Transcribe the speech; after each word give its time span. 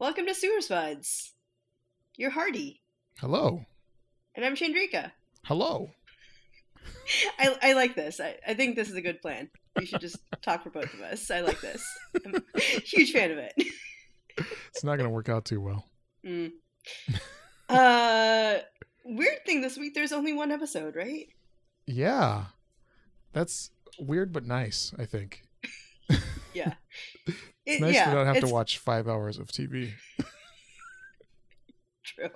Welcome 0.00 0.24
to 0.28 0.34
Sewer 0.34 0.62
Spuds. 0.62 1.34
You're 2.16 2.30
Hardy, 2.30 2.80
Hello. 3.18 3.66
and 4.34 4.46
I'm 4.46 4.56
Chandrika. 4.56 5.12
Hello. 5.44 5.90
I, 7.38 7.54
I 7.62 7.72
like 7.74 7.94
this. 7.94 8.18
I, 8.18 8.36
I 8.46 8.54
think 8.54 8.76
this 8.76 8.88
is 8.88 8.94
a 8.96 9.02
good 9.02 9.20
plan. 9.20 9.50
We 9.76 9.84
should 9.84 10.00
just 10.00 10.16
talk 10.40 10.62
for 10.62 10.70
both 10.70 10.94
of 10.94 11.02
us. 11.02 11.30
I 11.30 11.40
like 11.40 11.60
this. 11.60 11.84
I'm 12.24 12.34
a 12.54 12.60
huge 12.60 13.12
fan 13.12 13.30
of 13.30 13.36
it. 13.36 13.52
It's 14.68 14.82
not 14.82 14.96
going 14.96 15.04
to 15.08 15.14
work 15.14 15.28
out 15.28 15.44
too 15.44 15.60
well. 15.60 15.84
Mm. 16.24 16.52
Uh, 17.68 18.58
weird 19.04 19.44
thing 19.44 19.60
this 19.60 19.76
week. 19.76 19.94
There's 19.94 20.12
only 20.12 20.32
one 20.32 20.50
episode, 20.50 20.96
right? 20.96 21.26
Yeah. 21.86 22.46
That's 23.34 23.70
weird 23.98 24.32
but 24.32 24.46
nice, 24.46 24.94
I 24.98 25.04
think. 25.04 25.42
Yeah. 26.52 26.74
It's 27.70 27.80
nice 27.80 27.94
yeah, 27.94 28.06
to 28.06 28.14
not 28.14 28.26
have 28.26 28.40
to 28.40 28.52
watch 28.52 28.78
five 28.78 29.08
hours 29.08 29.38
of 29.38 29.48
TV. 29.48 29.92
True. 32.04 32.28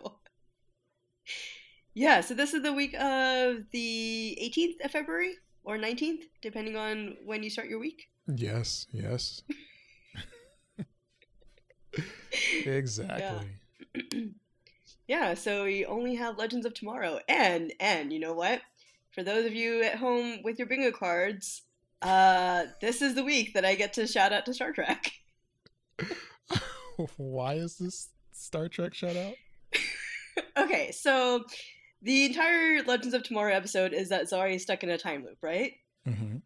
Yeah. 1.95 2.21
So 2.21 2.35
this 2.35 2.55
is 2.55 2.63
the 2.63 2.73
week 2.73 2.95
of 2.95 3.65
the 3.73 4.39
18th 4.43 4.85
of 4.85 4.91
February 4.91 5.35
or 5.65 5.77
19th, 5.79 6.23
depending 6.43 6.77
on 6.77 7.17
when 7.25 7.43
you 7.43 7.51
start 7.51 7.69
your 7.69 7.79
week. 7.79 8.09
Yes, 8.27 8.87
yes. 8.93 9.43
exactly. 12.65 13.49
Yeah, 15.07 15.35
so 15.35 15.65
we 15.65 15.85
only 15.85 16.15
have 16.15 16.39
Legends 16.39 16.65
of 16.65 16.73
Tomorrow. 16.73 17.21
And 17.29 17.73
and 17.79 18.13
you 18.13 18.19
know 18.19 18.33
what? 18.33 18.63
For 19.11 19.23
those 19.23 19.45
of 19.45 19.53
you 19.55 19.83
at 19.83 19.97
home 19.97 20.39
with 20.43 20.59
your 20.59 20.67
bingo 20.67 20.93
cards, 20.93 21.63
uh 22.03 22.65
this 22.81 23.03
is 23.03 23.15
the 23.15 23.25
week 23.25 23.55
that 23.55 23.65
I 23.65 23.75
get 23.75 23.93
to 23.95 24.07
shout 24.07 24.33
out 24.33 24.47
to 24.47 24.55
Star 24.55 24.73
Trek. 24.73 25.13
Why 27.17 27.55
is 27.55 27.77
this 27.79 28.09
Star 28.33 28.69
Trek 28.69 28.95
shout 28.95 29.17
out? 29.17 29.35
okay, 30.57 30.93
so 30.93 31.45
the 32.03 32.27
entire 32.27 32.83
Legends 32.83 33.15
of 33.15 33.23
Tomorrow 33.23 33.55
episode 33.55 33.93
is 33.93 34.09
that 34.11 34.31
Zari 34.31 34.57
is 34.57 34.63
stuck 34.63 34.83
in 34.83 34.91
a 34.91 34.99
time 34.99 35.25
loop, 35.25 35.39
right? 35.43 35.73
Mm-hmm. 36.07 36.37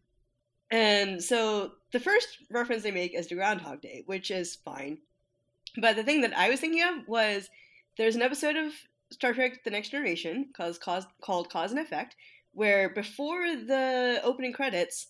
And 0.71 1.23
so 1.23 1.71
the 1.91 1.99
first 1.99 2.27
reference 2.51 2.83
they 2.83 2.91
make 2.91 3.15
is 3.15 3.27
to 3.27 3.35
Groundhog 3.35 3.81
Day, 3.81 4.03
which 4.05 4.31
is 4.31 4.55
fine. 4.55 4.99
But 5.77 5.95
the 5.95 6.03
thing 6.03 6.21
that 6.21 6.37
I 6.37 6.49
was 6.49 6.59
thinking 6.59 6.83
of 6.83 7.07
was 7.07 7.49
there's 7.97 8.15
an 8.15 8.21
episode 8.21 8.55
of 8.55 8.71
Star 9.11 9.33
Trek 9.33 9.63
The 9.63 9.71
Next 9.71 9.89
Generation 9.89 10.49
Cause, 10.55 10.79
called 10.79 11.49
Cause 11.49 11.71
and 11.71 11.79
Effect, 11.79 12.15
where 12.53 12.89
before 12.89 13.55
the 13.55 14.21
opening 14.23 14.53
credits, 14.53 15.07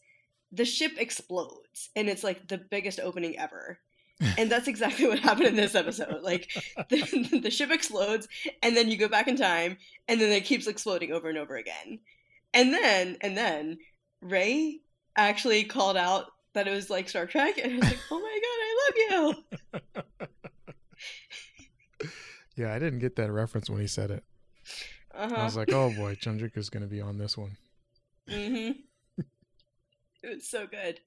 the 0.52 0.66
ship 0.66 0.94
explodes. 0.98 1.90
And 1.96 2.10
it's 2.10 2.24
like 2.24 2.48
the 2.48 2.58
biggest 2.58 3.00
opening 3.00 3.38
ever. 3.38 3.80
And 4.38 4.52
that's 4.52 4.68
exactly 4.68 5.08
what 5.08 5.20
happened 5.20 5.48
in 5.48 5.56
this 5.56 5.76
episode. 5.76 6.22
Like 6.22 6.52
the, 6.90 7.40
the 7.44 7.52
ship 7.52 7.72
explodes, 7.72 8.28
and 8.62 8.76
then 8.76 8.90
you 8.90 8.98
go 8.98 9.08
back 9.08 9.28
in 9.28 9.38
time, 9.38 9.78
and 10.08 10.20
then 10.20 10.32
it 10.32 10.46
keeps 10.46 10.68
exploding 10.68 11.12
over 11.12 11.30
and 11.30 11.38
over 11.38 11.56
again. 11.56 12.00
And 12.54 12.74
then, 12.74 13.18
and 13.22 13.38
then, 13.38 13.78
Ray 14.22 14.82
actually 15.16 15.64
called 15.64 15.98
out 15.98 16.26
that 16.54 16.68
it 16.68 16.72
was 16.72 16.90
like 16.90 17.08
Star 17.08 17.26
Trek, 17.26 17.58
and 17.58 17.74
I 17.74 17.76
was 17.78 17.86
like, 17.86 18.00
"Oh 18.12 18.20
my 18.20 18.40
god, 18.42 18.60
I 18.62 19.26
love 19.26 19.36
you!" 19.80 19.80
Yeah, 22.60 22.74
I 22.74 22.80
didn't 22.80 23.00
get 23.00 23.16
that 23.16 23.32
reference 23.32 23.70
when 23.70 23.80
he 23.80 23.88
said 23.88 24.12
it. 24.12 24.22
I 25.14 25.24
Uh 25.24 25.46
was 25.46 25.56
like, 25.56 25.72
oh 25.72 25.92
boy, 25.92 26.16
Chandrika's 26.16 26.70
going 26.70 26.84
to 26.84 26.90
be 26.90 27.00
on 27.00 27.18
this 27.18 27.38
one. 27.38 27.56
Mm-hmm. 28.30 28.72
It 30.22 30.36
was 30.36 30.50
so 30.50 30.68
good. 30.68 31.00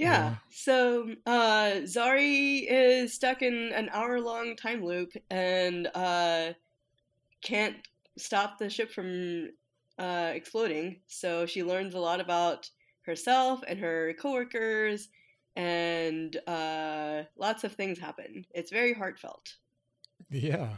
Yeah. 0.00 0.12
Yeah. 0.12 0.34
So 0.50 1.10
uh, 1.26 1.82
Zari 1.84 2.64
is 2.68 3.12
stuck 3.12 3.42
in 3.42 3.72
an 3.74 3.90
hour-long 3.92 4.56
time 4.56 4.84
loop 4.84 5.12
and 5.30 5.88
uh, 5.94 6.52
can't 7.42 7.76
stop 8.16 8.58
the 8.58 8.70
ship 8.70 8.90
from 8.90 9.50
uh, 9.98 10.32
exploding. 10.34 11.00
So 11.06 11.46
she 11.46 11.62
learns 11.62 11.94
a 11.94 11.98
lot 11.98 12.20
about 12.20 12.70
herself 13.02 13.60
and 13.66 13.78
her 13.78 14.14
coworkers, 14.18 15.08
and 15.56 16.36
uh, 16.46 17.24
lots 17.36 17.64
of 17.64 17.72
things 17.72 17.98
happen. 17.98 18.46
It's 18.54 18.70
very 18.70 18.94
heartfelt. 18.94 19.56
Yeah. 20.30 20.76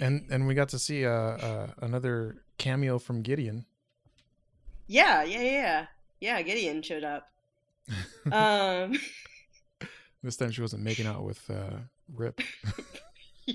and 0.00 0.26
and 0.30 0.46
we 0.46 0.54
got 0.54 0.68
to 0.70 0.78
see 0.78 1.06
uh, 1.06 1.10
uh, 1.10 1.66
another 1.80 2.44
cameo 2.58 2.98
from 2.98 3.22
Gideon. 3.22 3.64
Yeah, 4.86 5.22
yeah, 5.24 5.42
yeah. 5.42 5.86
Yeah, 6.20 6.42
Gideon 6.42 6.82
showed 6.82 7.04
up. 7.04 7.31
Um, 8.30 8.98
This 10.24 10.36
time 10.36 10.52
she 10.52 10.60
wasn't 10.60 10.84
making 10.84 11.06
out 11.06 11.24
with 11.24 11.50
uh, 11.50 11.78
Rip, 12.14 12.40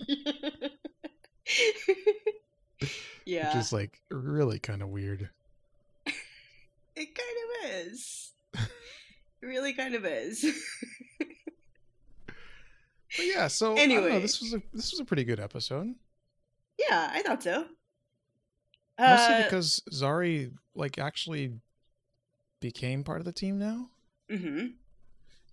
yeah, 3.26 3.48
which 3.48 3.56
is 3.64 3.72
like 3.74 4.00
really 4.12 4.60
kind 4.60 4.82
of 4.82 4.90
weird. 4.90 5.30
it 6.06 7.16
kind 7.16 7.76
of 7.76 7.88
is. 7.88 8.32
It 8.54 9.46
really 9.46 9.72
kind 9.74 9.96
of 9.96 10.06
is. 10.06 10.46
But 11.20 11.28
yeah, 13.26 13.48
so 13.48 13.76
don't 13.76 13.90
know, 13.90 13.96
Anyway. 14.04 14.20
this 14.22 14.40
was 14.42 14.54
a 14.54 14.62
this 14.74 14.92
was 14.92 15.00
a 15.00 15.06
pretty 15.06 15.24
good 15.24 15.40
episode. 15.40 15.96
yeah, 16.78 17.09
I 17.14 17.22
thought 17.24 17.42
so. 17.44 17.66
Mostly 19.00 19.36
Uh, 19.36 19.44
because 19.44 19.82
Zari 19.92 20.52
like 20.76 20.98
actually 21.00 21.54
became 22.59 23.04
part 23.06 23.20
of 23.20 23.26
the 23.26 23.32
team 23.32 23.58
now. 23.58 23.90
Mhm. 24.30 24.74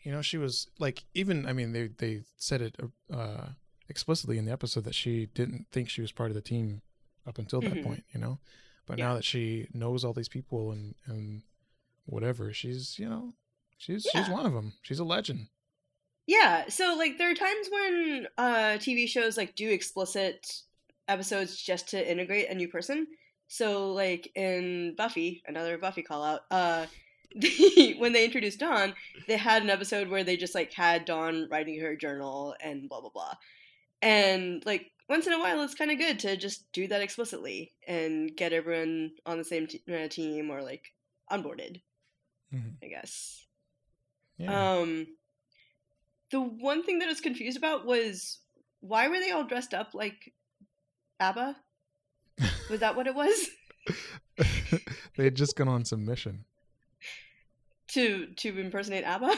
You 0.03 0.13
know, 0.13 0.21
she 0.23 0.37
was 0.39 0.69
like 0.79 1.05
even 1.15 1.47
I 1.47 1.53
mean 1.53 1.73
they 1.73 1.89
they 1.89 2.23
said 2.37 2.61
it 2.61 2.77
uh 3.13 3.49
explicitly 3.89 4.39
in 4.39 4.45
the 4.45 4.53
episode 4.53 4.85
that 4.85 4.95
she 4.95 5.27
didn't 5.27 5.67
think 5.73 5.89
she 5.89 6.01
was 6.03 6.13
part 6.13 6.31
of 6.31 6.35
the 6.35 6.41
team 6.43 6.83
up 7.27 7.39
until 7.39 7.61
that 7.63 7.73
Mhm. 7.75 7.83
point, 7.83 8.05
you 8.13 8.21
know. 8.21 8.39
But 8.87 8.99
Yeah. 8.99 9.09
now 9.09 9.15
that 9.15 9.25
she 9.25 9.69
knows 9.73 10.05
all 10.05 10.13
these 10.13 10.29
people 10.29 10.73
and 10.73 10.95
and 11.07 11.43
whatever, 12.07 12.53
she's, 12.53 12.99
you 12.99 13.09
know, 13.09 13.35
she's 13.79 14.03
she's 14.05 14.29
one 14.29 14.45
of 14.47 14.53
them. 14.53 14.75
She's 14.83 14.99
a 14.99 15.05
legend. 15.05 15.49
Yeah, 16.27 16.69
so 16.69 16.97
like 16.97 17.19
there 17.19 17.31
are 17.31 17.35
times 17.35 17.69
when 17.71 18.27
uh 18.39 18.79
TV 18.79 19.07
shows 19.07 19.37
like 19.37 19.55
do 19.55 19.71
explicit 19.71 20.63
episodes 21.09 21.57
just 21.57 21.89
to 21.89 22.11
integrate 22.11 22.51
a 22.51 22.55
new 22.55 22.69
person. 22.69 23.07
So 23.49 23.93
like 23.93 24.31
in 24.35 24.95
Buffy, 24.97 25.43
another 25.47 25.77
Buffy 25.79 26.03
call 26.03 26.23
out, 26.25 26.41
uh 26.51 26.87
when 27.99 28.13
they 28.13 28.25
introduced 28.25 28.61
Dawn, 28.61 28.95
they 29.27 29.37
had 29.37 29.63
an 29.63 29.71
episode 29.71 30.09
where 30.09 30.25
they 30.25 30.37
just 30.37 30.55
like 30.55 30.73
had 30.73 31.05
Dawn 31.05 31.49
writing 31.51 31.81
her 31.81 31.97
journal 31.97 32.55
and 32.61 32.89
blah 32.89 33.01
blah 33.01 33.11
blah. 33.11 33.35
And 34.03 34.63
like 34.65 34.91
once 35.09 35.27
in 35.27 35.33
a 35.33 35.39
while 35.39 35.63
it's 35.63 35.75
kind 35.75 35.91
of 35.91 35.99
good 35.99 36.19
to 36.21 36.37
just 36.37 36.71
do 36.73 36.87
that 36.89 37.03
explicitly 37.03 37.73
and 37.87 38.35
get 38.37 38.53
everyone 38.53 39.13
on 39.27 39.39
the 39.39 39.45
same 39.45 39.67
t- 39.67 39.83
uh, 39.93 40.09
team 40.09 40.51
or 40.51 40.63
like 40.63 40.93
onboarded, 41.31 41.81
Mhm. 42.55 42.77
I 42.83 42.87
guess. 42.87 43.47
Yeah. 44.39 44.77
Um, 44.79 45.07
the 46.31 46.41
one 46.41 46.83
thing 46.85 46.99
that 47.01 47.07
I 47.07 47.13
was 47.13 47.21
confused 47.21 47.57
about 47.59 47.87
was 47.87 48.39
why 48.81 49.09
were 49.09 49.19
they 49.19 49.31
all 49.31 49.45
dressed 49.45 49.75
up 49.75 49.95
like 49.95 50.33
ABBA? 51.21 51.57
Was 52.71 52.81
that 52.81 52.97
what 52.97 53.07
it 53.07 53.15
was? 53.15 53.49
they 55.17 55.25
had 55.25 55.35
just 55.37 55.57
gone 55.57 55.69
on 55.69 55.85
some 55.85 56.05
mission. 56.05 56.45
To 57.95 58.27
to 58.27 58.59
impersonate 58.59 59.05
ABBA? 59.05 59.35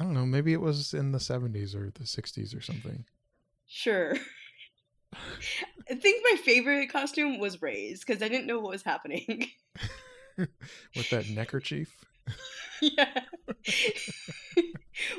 I 0.00 0.04
don't 0.04 0.14
know, 0.14 0.26
maybe 0.26 0.52
it 0.52 0.60
was 0.60 0.94
in 0.94 1.10
the 1.12 1.18
70s 1.18 1.74
or 1.74 1.90
the 1.90 2.04
60s 2.04 2.56
or 2.56 2.60
something. 2.60 3.04
Sure. 3.66 4.14
I 5.90 5.94
think 5.94 6.22
my 6.30 6.36
favorite 6.38 6.92
costume 6.92 7.38
was 7.40 7.60
Ray's 7.62 8.04
because 8.04 8.22
I 8.22 8.28
didn't 8.28 8.46
know 8.46 8.60
what 8.60 8.72
was 8.72 8.82
happening. 8.82 9.48
With 10.36 11.10
that 11.10 11.28
neckerchief. 11.30 11.88
yeah. 12.82 13.22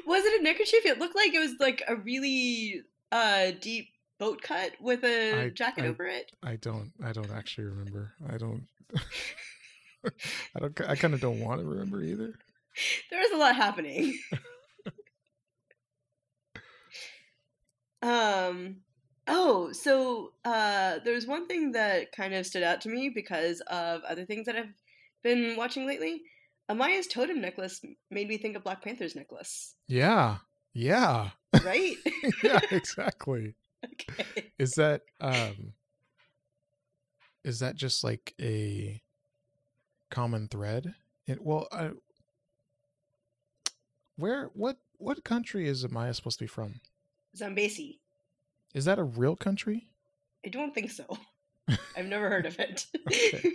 was 0.05 0.23
it 0.25 0.39
a 0.39 0.43
neckerchief? 0.43 0.85
It 0.85 0.99
looked 0.99 1.15
like 1.15 1.33
it 1.33 1.39
was 1.39 1.55
like 1.59 1.83
a 1.87 1.95
really 1.95 2.83
uh 3.11 3.51
deep 3.59 3.89
boat 4.19 4.41
cut 4.41 4.73
with 4.79 5.03
a 5.03 5.45
I- 5.45 5.49
jacket 5.49 5.83
I- 5.85 5.87
over 5.87 6.05
it. 6.05 6.31
I 6.43 6.55
don't 6.55 6.91
I 7.03 7.11
don't 7.11 7.31
actually 7.31 7.65
remember. 7.65 8.13
I 8.31 8.37
don't 8.37 8.67
I 10.05 10.59
don't 10.59 10.81
I 10.87 10.95
kind 10.95 11.13
of 11.13 11.19
don't 11.19 11.41
want 11.41 11.59
to 11.61 11.67
remember 11.67 12.01
either. 12.01 12.35
there 13.11 13.19
was 13.19 13.31
a 13.31 13.37
lot 13.37 13.55
happening. 13.55 14.17
um 18.01 18.77
oh, 19.27 19.71
so 19.73 20.31
uh 20.45 20.99
there's 21.03 21.27
one 21.27 21.47
thing 21.47 21.73
that 21.73 22.11
kind 22.13 22.33
of 22.33 22.45
stood 22.45 22.63
out 22.63 22.79
to 22.81 22.89
me 22.89 23.09
because 23.09 23.61
of 23.67 24.01
other 24.03 24.25
things 24.25 24.45
that 24.45 24.55
I've 24.55 24.73
been 25.23 25.55
watching 25.57 25.85
lately. 25.85 26.21
Amaya's 26.71 27.07
totem 27.07 27.41
necklace 27.41 27.81
made 28.11 28.27
me 28.27 28.37
think 28.37 28.55
of 28.55 28.63
Black 28.63 28.83
Panther's 28.83 29.15
necklace, 29.15 29.73
Yeah. 29.87 30.37
Yeah. 30.73 31.31
right? 31.65 31.95
yeah, 32.43 32.59
exactly. 32.71 33.55
okay. 33.83 34.51
Is 34.59 34.73
that 34.73 35.01
um 35.19 35.73
is 37.43 37.59
that 37.59 37.75
just 37.75 38.03
like 38.03 38.33
a 38.39 39.01
common 40.11 40.47
thread? 40.47 40.93
It 41.27 41.41
well, 41.41 41.67
I 41.71 41.89
Where 44.19 44.49
what 44.53 44.77
what 44.97 45.23
country 45.23 45.67
is 45.67 45.85
Amaya 45.85 46.13
supposed 46.13 46.39
to 46.39 46.43
be 46.43 46.47
from? 46.47 46.81
Zambesi. 47.37 47.99
Is 48.73 48.85
that 48.85 48.99
a 48.99 49.03
real 49.03 49.35
country? 49.35 49.87
I 50.45 50.49
don't 50.49 50.73
think 50.75 50.91
so. 50.91 51.05
I've 51.97 52.05
never 52.05 52.29
heard 52.29 52.45
of 52.45 52.59
it. 52.59 52.85
Okay. 53.07 53.51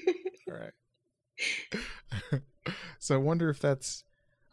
All 0.48 0.58
right. 0.58 2.42
so 2.98 3.14
I 3.14 3.18
wonder 3.18 3.50
if 3.50 3.58
that's 3.60 4.04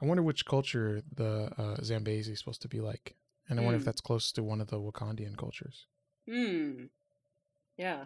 I 0.02 0.06
wonder 0.06 0.24
which 0.24 0.46
culture 0.46 1.02
the 1.16 1.52
uh, 1.58 1.78
Zambesi 1.82 2.30
is 2.32 2.40
supposed 2.40 2.62
to 2.64 2.68
be 2.68 2.82
like, 2.82 3.16
and 3.48 3.60
I 3.60 3.64
wonder 3.64 3.78
if 3.78 3.84
Mm. 3.84 3.86
that's 3.86 4.02
close 4.02 4.32
to 4.34 4.44
one 4.44 4.60
of 4.62 4.68
the 4.70 4.80
Wakandian 4.80 5.38
cultures, 5.38 5.86
hmm. 6.28 6.86
Yeah. 7.78 8.06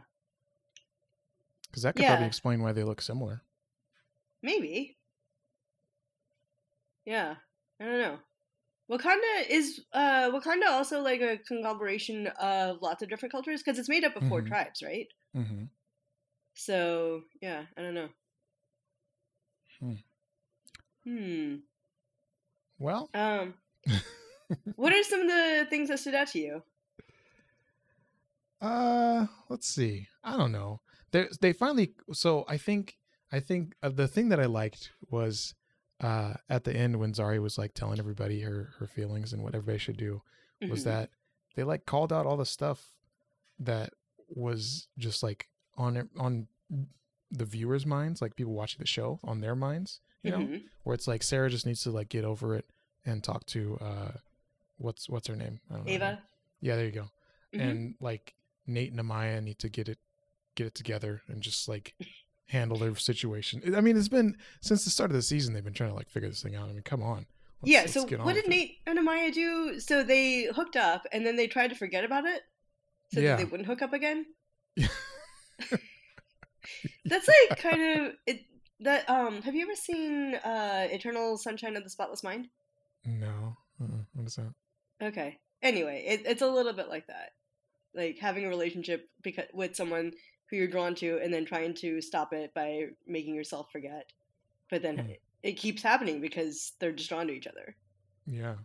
because 1.69 1.83
that 1.83 1.95
could 1.95 2.05
probably 2.05 2.27
explain 2.27 2.61
why 2.61 2.71
they 2.73 2.83
look 2.83 3.01
similar. 3.01 3.43
Maybe. 4.41 4.97
Yeah. 7.05 7.35
I 7.79 7.85
don't 7.85 7.99
know. 7.99 8.19
Wakanda 8.89 9.49
is 9.49 9.81
uh 9.93 10.29
Wakanda 10.31 10.67
also 10.67 11.01
like 11.01 11.21
a 11.21 11.37
conglomeration 11.37 12.27
of 12.39 12.81
lots 12.81 13.01
of 13.01 13.09
different 13.09 13.31
cultures 13.31 13.63
because 13.63 13.79
it's 13.79 13.89
made 13.89 14.03
up 14.03 14.15
of 14.15 14.27
4 14.27 14.41
Mhm. 14.41 14.47
tribes, 14.47 14.83
right? 14.83 15.07
Mm-hmm. 15.35 15.63
So 16.53 17.23
yeah, 17.41 17.65
I 17.77 17.81
don't 17.81 17.93
know. 17.95 18.09
Hmm. 19.79 19.93
Hmm. 21.03 21.55
Well, 22.79 23.09
Um. 23.13 23.55
what 24.75 24.93
are 24.93 25.03
some 25.03 25.21
of 25.21 25.27
the 25.27 25.67
things 25.69 25.89
that 25.89 25.99
stood 25.99 26.15
out 26.15 26.27
to 26.29 26.39
you? 26.39 26.63
Uh, 28.61 29.27
let's 29.49 29.67
see. 29.67 30.07
I 30.23 30.37
don't 30.37 30.51
know. 30.51 30.81
They 31.11 31.27
they 31.41 31.53
finally. 31.53 31.93
So 32.13 32.45
I 32.47 32.57
think 32.57 32.97
I 33.31 33.39
think 33.39 33.75
uh, 33.83 33.89
the 33.89 34.07
thing 34.07 34.29
that 34.29 34.39
I 34.39 34.45
liked 34.45 34.91
was 35.09 35.53
uh 36.01 36.33
at 36.49 36.63
the 36.65 36.75
end 36.75 36.97
when 36.99 37.13
Zari 37.13 37.41
was 37.41 37.57
like 37.57 37.73
telling 37.73 37.99
everybody 37.99 38.41
her 38.41 38.73
her 38.79 38.87
feelings 38.87 39.31
and 39.33 39.41
what 39.43 39.55
everybody 39.55 39.77
should 39.79 39.97
do 39.97 40.21
was 40.69 40.81
Mhm. 40.81 40.85
that 40.85 41.09
they 41.55 41.63
like 41.63 41.85
called 41.85 42.11
out 42.11 42.25
all 42.25 42.37
the 42.37 42.45
stuff 42.45 42.89
that 43.59 43.93
was 44.27 44.87
just 44.97 45.23
like 45.23 45.49
on 45.77 46.09
on 46.17 46.47
the 47.31 47.45
viewers' 47.45 47.85
minds, 47.85 48.21
like 48.21 48.35
people 48.35 48.53
watching 48.53 48.79
the 48.79 48.87
show 48.87 49.19
on 49.23 49.41
their 49.41 49.55
minds, 49.55 49.99
you 50.21 50.31
know, 50.31 50.39
Mhm. 50.39 50.63
where 50.83 50.93
it's 50.93 51.07
like 51.07 51.23
Sarah 51.23 51.49
just 51.49 51.65
needs 51.65 51.81
to 51.83 51.91
like 51.91 52.09
get 52.09 52.23
over 52.25 52.55
it 52.55 52.69
and 53.05 53.23
talk 53.23 53.45
to 53.47 53.77
uh 53.79 54.11
what's 54.77 55.07
what's 55.09 55.27
her 55.27 55.35
name? 55.35 55.59
I 55.69 55.75
don't 55.75 55.85
know. 55.85 55.91
Ava. 55.91 56.23
Yeah, 56.61 56.75
there 56.75 56.85
you 56.85 56.91
go 56.91 57.09
Mhm. 57.53 57.59
and 57.61 57.95
like 57.99 58.35
Nate 58.67 58.91
and 58.91 58.99
Amaya 58.99 59.41
need 59.43 59.59
to 59.59 59.69
get 59.69 59.87
it 59.89 59.99
get 60.55 60.67
it 60.67 60.75
together 60.75 61.21
and 61.27 61.41
just 61.41 61.67
like 61.67 61.95
handle 62.47 62.77
their 62.77 62.95
situation. 62.95 63.75
I 63.75 63.81
mean, 63.81 63.97
it's 63.97 64.07
been 64.07 64.37
since 64.61 64.83
the 64.83 64.89
start 64.89 65.09
of 65.11 65.15
the 65.15 65.21
season 65.21 65.53
they've 65.53 65.63
been 65.63 65.73
trying 65.73 65.89
to 65.89 65.95
like 65.95 66.09
figure 66.09 66.29
this 66.29 66.41
thing 66.43 66.55
out. 66.55 66.69
I 66.69 66.73
mean, 66.73 66.81
come 66.83 67.01
on. 67.03 67.25
Let's- 67.61 67.71
yeah. 67.71 67.81
let's 67.81 67.93
So 67.93 68.01
what 68.23 68.35
did 68.35 68.45
it. 68.45 68.49
Nate 68.49 68.77
and 68.85 68.99
Amaya 68.99 69.33
do? 69.33 69.79
So 69.79 70.03
they 70.03 70.45
hooked 70.55 70.75
up 70.75 71.05
and 71.11 71.25
then 71.25 71.35
they 71.35 71.47
tried 71.47 71.69
to 71.69 71.75
forget 71.75 72.03
about 72.03 72.25
it, 72.25 72.41
so 73.13 73.19
Yeah. 73.19 73.35
that 73.35 73.37
they 73.39 73.45
wouldn't 73.45 73.67
hook 73.67 73.81
up 73.81 73.93
again. 73.93 74.25
That's 77.05 77.27
like 77.27 77.59
kind 77.59 77.81
of 77.99 78.13
it. 78.25 78.41
That 78.81 79.09
um. 79.09 79.41
Have 79.43 79.55
you 79.55 79.63
ever 79.63 79.75
seen 79.75 80.35
uh 80.35 80.87
Eternal 80.91 81.37
Sunshine 81.37 81.75
of 81.77 81.83
the 81.83 81.89
Spotless 81.89 82.23
Mind? 82.23 82.49
No, 83.05 83.55
uh-uh. 83.81 83.87
what 84.13 84.27
is 84.27 84.35
that? 84.35 84.53
Okay. 85.01 85.37
Anyway, 85.61 86.03
it, 86.07 86.23
it's 86.25 86.41
a 86.41 86.47
little 86.47 86.73
bit 86.73 86.89
like 86.89 87.07
that, 87.07 87.31
like 87.93 88.17
having 88.19 88.45
a 88.45 88.49
relationship 88.49 89.07
because 89.21 89.45
with 89.53 89.75
someone 89.75 90.11
who 90.49 90.55
you're 90.57 90.67
drawn 90.67 90.95
to, 90.95 91.19
and 91.23 91.33
then 91.33 91.45
trying 91.45 91.73
to 91.75 92.01
stop 92.01 92.33
it 92.33 92.53
by 92.53 92.87
making 93.07 93.35
yourself 93.35 93.71
forget. 93.71 94.11
But 94.69 94.81
then 94.81 94.97
Hmm. 94.99 95.09
it, 95.09 95.21
it 95.43 95.53
keeps 95.53 95.81
happening 95.81 96.21
because 96.21 96.73
they're 96.79 96.91
just 96.91 97.09
drawn 97.09 97.27
to 97.27 97.33
each 97.33 97.47
other. 97.47 97.75
Yeah, 98.27 98.55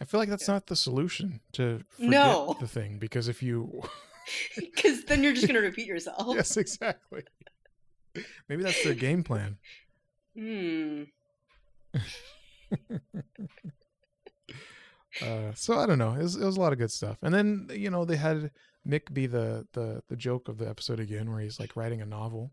I 0.00 0.04
feel 0.04 0.20
like 0.20 0.28
that's 0.28 0.48
not 0.48 0.66
the 0.66 0.76
solution 0.76 1.40
to 1.52 1.82
forget 1.90 2.10
No. 2.10 2.56
the 2.60 2.66
thing 2.68 2.98
because 2.98 3.28
if 3.28 3.42
you, 3.42 3.82
Because 4.56 5.04
then 5.04 5.22
you're 5.22 5.32
just 5.32 5.46
gonna 5.46 5.60
repeat 5.60 5.86
yourself. 5.94 6.34
yes, 6.36 6.56
exactly. 6.56 7.22
Maybe 8.48 8.62
that's 8.62 8.82
their 8.82 8.94
game 8.94 9.22
plan. 9.24 9.58
Hmm. 10.36 11.04
Uh, 15.22 15.52
so 15.54 15.78
I 15.78 15.86
don't 15.86 15.98
know. 15.98 16.12
It 16.14 16.22
was, 16.22 16.36
it 16.36 16.44
was 16.44 16.56
a 16.56 16.60
lot 16.60 16.72
of 16.72 16.78
good 16.78 16.90
stuff. 16.90 17.16
And 17.22 17.32
then 17.34 17.68
you 17.72 17.90
know 17.90 18.04
they 18.04 18.16
had 18.16 18.50
Mick 18.86 19.12
be 19.12 19.26
the 19.26 19.66
the 19.72 20.02
the 20.08 20.16
joke 20.16 20.48
of 20.48 20.58
the 20.58 20.68
episode 20.68 21.00
again, 21.00 21.30
where 21.30 21.40
he's 21.40 21.58
like 21.60 21.76
writing 21.76 22.00
a 22.02 22.06
novel, 22.06 22.52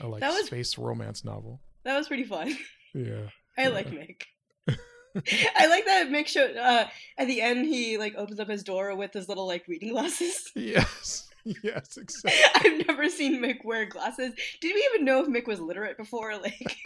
a 0.00 0.06
like 0.06 0.22
was- 0.22 0.46
space 0.46 0.76
romance 0.78 1.24
novel. 1.24 1.60
That 1.84 1.96
was 1.98 2.08
pretty 2.08 2.24
fun. 2.24 2.56
Yeah. 2.94 3.28
I 3.58 3.68
like 3.68 3.90
Mick. 3.90 4.22
I 5.56 5.66
like 5.68 5.84
that 5.84 6.08
Mick 6.08 6.26
showed 6.26 6.56
uh, 6.56 6.86
at 7.18 7.26
the 7.28 7.40
end. 7.40 7.66
He 7.66 7.98
like 7.98 8.14
opens 8.16 8.40
up 8.40 8.48
his 8.48 8.64
door 8.64 8.94
with 8.96 9.12
his 9.12 9.28
little 9.28 9.46
like 9.46 9.66
reading 9.68 9.90
glasses. 9.90 10.50
Yes. 10.56 11.28
Yes. 11.62 11.98
Exactly. 11.98 12.32
I've 12.72 12.86
never 12.88 13.08
seen 13.10 13.40
Mick 13.42 13.64
wear 13.64 13.84
glasses. 13.84 14.32
Did 14.62 14.74
we 14.74 14.88
even 14.94 15.04
know 15.04 15.20
if 15.22 15.28
Mick 15.28 15.46
was 15.46 15.60
literate 15.60 15.98
before? 15.98 16.32
Like, 16.38 16.78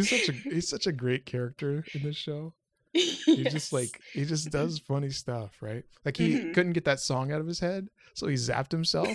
he's 0.00 0.10
such 0.10 0.28
a 0.28 0.32
he's 0.54 0.68
such 0.68 0.86
a 0.86 0.92
great 0.92 1.26
character 1.26 1.84
in 1.94 2.02
this 2.02 2.16
show. 2.16 2.54
He 2.92 3.44
just 3.44 3.72
like 3.72 4.00
he 4.12 4.24
just 4.24 4.50
does 4.50 4.78
funny 4.78 5.10
stuff, 5.10 5.56
right? 5.60 5.84
Like 6.04 6.16
he 6.16 6.34
Mhm. 6.36 6.54
couldn't 6.54 6.72
get 6.74 6.84
that 6.84 7.00
song 7.00 7.32
out 7.32 7.40
of 7.40 7.46
his 7.46 7.58
head, 7.60 7.88
so 8.14 8.26
he 8.28 8.34
zapped 8.36 8.70
himself. 8.70 9.08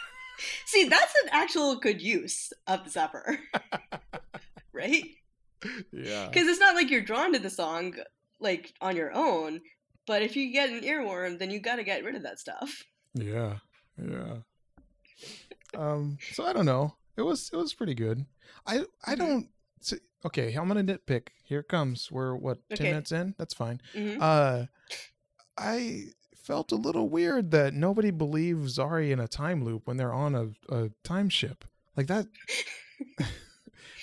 see 0.66 0.84
that's 0.88 1.14
an 1.24 1.30
actual 1.32 1.76
good 1.76 2.02
use 2.02 2.52
of 2.66 2.84
the 2.84 2.90
zapper, 2.90 3.38
right? 4.72 5.04
yeah. 5.92 6.28
Because 6.28 6.46
it's 6.48 6.60
not 6.60 6.74
like 6.74 6.90
you're 6.90 7.00
drawn 7.00 7.32
to 7.32 7.38
the 7.38 7.48
song 7.50 7.94
like 8.40 8.74
on 8.80 8.96
your 8.96 9.12
own. 9.14 9.60
But 10.06 10.22
if 10.22 10.36
you 10.36 10.52
get 10.52 10.70
an 10.70 10.82
earworm, 10.82 11.38
then 11.38 11.50
you 11.50 11.58
got 11.58 11.76
to 11.76 11.82
get 11.84 12.04
rid 12.04 12.14
of 12.14 12.22
that 12.22 12.38
stuff. 12.38 12.84
Yeah, 13.14 13.56
yeah. 13.98 14.36
Um, 15.74 16.18
so 16.32 16.44
I 16.44 16.52
don't 16.52 16.66
know. 16.66 16.94
It 17.16 17.22
was 17.22 17.50
it 17.52 17.56
was 17.56 17.74
pretty 17.74 17.94
good. 17.94 18.24
I 18.66 18.84
I 19.04 19.14
Mhm. 19.14 19.18
don't. 19.18 19.48
s- 19.80 20.00
Okay, 20.24 20.54
I'm 20.54 20.66
gonna 20.68 20.82
nitpick. 20.82 21.28
Here 21.44 21.60
it 21.60 21.68
comes. 21.68 22.10
We're 22.10 22.34
what 22.34 22.58
ten 22.70 22.76
Okay. 22.78 22.90
minutes 22.90 23.12
in. 23.12 23.34
That's 23.38 23.54
fine. 23.54 23.80
hmm 23.94 24.16
Uh, 24.20 24.66
I 25.58 26.06
felt 26.36 26.72
a 26.72 26.76
little 26.76 27.08
weird 27.08 27.50
that 27.52 27.74
nobody 27.74 28.10
believes 28.10 28.78
Zari 28.78 29.10
in 29.10 29.20
a 29.20 29.28
time 29.28 29.64
loop 29.64 29.86
when 29.86 29.96
they're 29.96 30.12
on 30.12 30.34
a, 30.34 30.48
a 30.74 30.90
time 31.04 31.28
ship 31.28 31.64
like 31.96 32.06
that. 32.08 32.26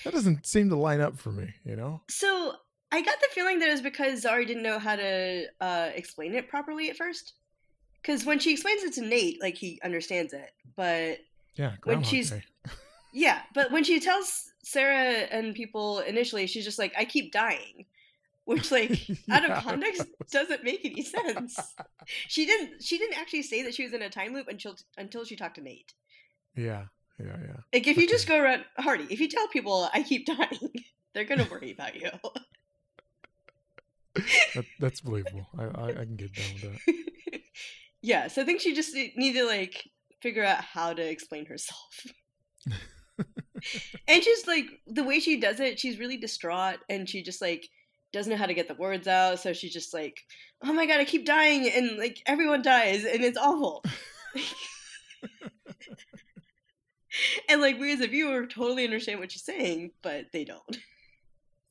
that 0.04 0.12
doesn't 0.14 0.46
seem 0.46 0.70
to 0.70 0.76
line 0.76 1.02
up 1.02 1.18
for 1.20 1.32
me. 1.32 1.54
You 1.66 1.76
know. 1.76 2.02
So 2.10 2.54
I 2.92 3.02
got 3.02 3.20
the 3.20 3.28
feeling 3.32 3.60
that 3.60 3.70
it 3.70 3.72
was 3.72 3.82
because 3.82 4.24
Zari 4.24 4.46
didn't 4.48 4.64
know 4.64 4.80
how 4.80 4.96
to 4.96 5.46
uh, 5.62 5.90
explain 5.96 6.36
it 6.36 6.48
properly 6.50 6.90
at 6.90 6.98
first. 6.98 7.34
Because 8.02 8.26
when 8.26 8.40
she 8.40 8.52
explains 8.52 8.84
it 8.84 8.94
to 8.96 9.02
Nate, 9.02 9.42
like 9.42 9.56
he 9.56 9.80
understands 9.84 10.34
it, 10.34 10.52
but 10.76 11.20
Yeah. 11.56 11.74
When 11.84 12.04
she's- 12.04 12.32
Day. 12.32 12.44
Yeah, 13.14 13.42
but 13.54 13.72
when 13.72 13.84
she 13.84 14.00
tells 14.00 14.52
Sarah 14.64 15.28
and 15.32 15.54
people 15.54 16.00
initially, 16.00 16.48
she's 16.48 16.66
just 16.66 16.80
like, 16.80 16.94
"I 16.98 17.06
keep 17.06 17.32
dying," 17.32 17.86
which 18.46 18.72
like 18.72 19.00
out 19.32 19.50
of 19.50 19.64
context 19.64 20.08
doesn't 20.32 20.64
make 20.64 20.84
any 20.84 21.04
sense. 21.04 21.58
She 22.28 22.46
didn't. 22.46 22.82
She 22.82 22.98
didn't 22.98 23.20
actually 23.20 23.44
say 23.44 23.62
that 23.64 23.76
she 23.76 23.84
was 23.84 23.94
in 23.94 24.02
a 24.02 24.10
time 24.10 24.34
loop 24.34 24.48
until 24.48 24.76
until 24.98 25.24
she 25.26 25.36
talked 25.36 25.56
to 25.56 25.62
Nate. 25.62 25.94
Yeah. 26.56 26.86
Yeah. 27.20 27.38
Yeah. 27.40 27.58
Like 27.72 27.88
if 27.88 27.98
you 27.98 28.08
just 28.08 28.28
go 28.28 28.40
around 28.40 28.66
Hardy, 28.78 29.06
if 29.10 29.20
you 29.20 29.30
tell 29.30 29.48
people 29.48 29.90
I 29.94 30.02
keep 30.02 30.26
dying, 30.38 30.74
they're 31.14 31.24
gonna 31.24 31.48
worry 31.50 31.72
about 31.72 31.96
you. 31.96 32.10
That, 34.56 34.66
that's 34.80 35.02
believable. 35.02 35.48
I, 35.58 35.64
I 35.66 35.88
I 35.90 36.06
can 36.06 36.16
get 36.16 36.34
down 36.34 36.46
with 36.54 36.62
that. 36.86 37.42
yeah, 38.02 38.28
so 38.28 38.42
I 38.42 38.46
think 38.46 38.62
she 38.62 38.74
just 38.74 38.94
ne- 38.94 39.14
need 39.16 39.34
to 39.34 39.46
like 39.46 39.90
figure 40.22 40.44
out 40.44 40.64
how 40.64 40.94
to 40.94 41.02
explain 41.02 41.46
herself. 41.46 42.08
And 44.08 44.24
she's 44.24 44.48
like 44.48 44.66
the 44.88 45.04
way 45.04 45.20
she 45.20 45.40
does 45.40 45.60
it, 45.60 45.80
she's 45.80 46.00
really 46.00 46.18
distraught 46.18 46.80
and 46.90 47.08
she 47.10 47.24
just 47.24 47.42
like 47.42 47.68
doesn't 48.12 48.32
know 48.32 48.38
how 48.38 48.46
to 48.46 48.54
get 48.54 48.68
the 48.68 48.76
words 48.76 49.08
out, 49.08 49.40
so 49.40 49.54
she's 49.54 49.74
just 49.74 49.94
like, 49.94 50.22
"Oh 50.64 50.72
my 50.72 50.86
god, 50.86 51.00
I 51.00 51.06
keep 51.06 51.26
dying 51.26 51.70
and 51.70 51.98
like 51.98 52.22
everyone 52.26 52.62
dies 52.62 53.04
and 53.06 53.24
it's 53.24 53.38
awful." 53.38 53.84
and 57.50 57.62
like 57.62 57.80
we 57.80 57.92
as 57.94 58.02
a 58.02 58.08
viewer 58.08 58.46
totally 58.46 58.86
understand 58.86 59.20
what 59.20 59.32
she's 59.32 59.44
saying, 59.44 59.92
but 60.02 60.26
they 60.32 60.46
don't. 60.46 60.78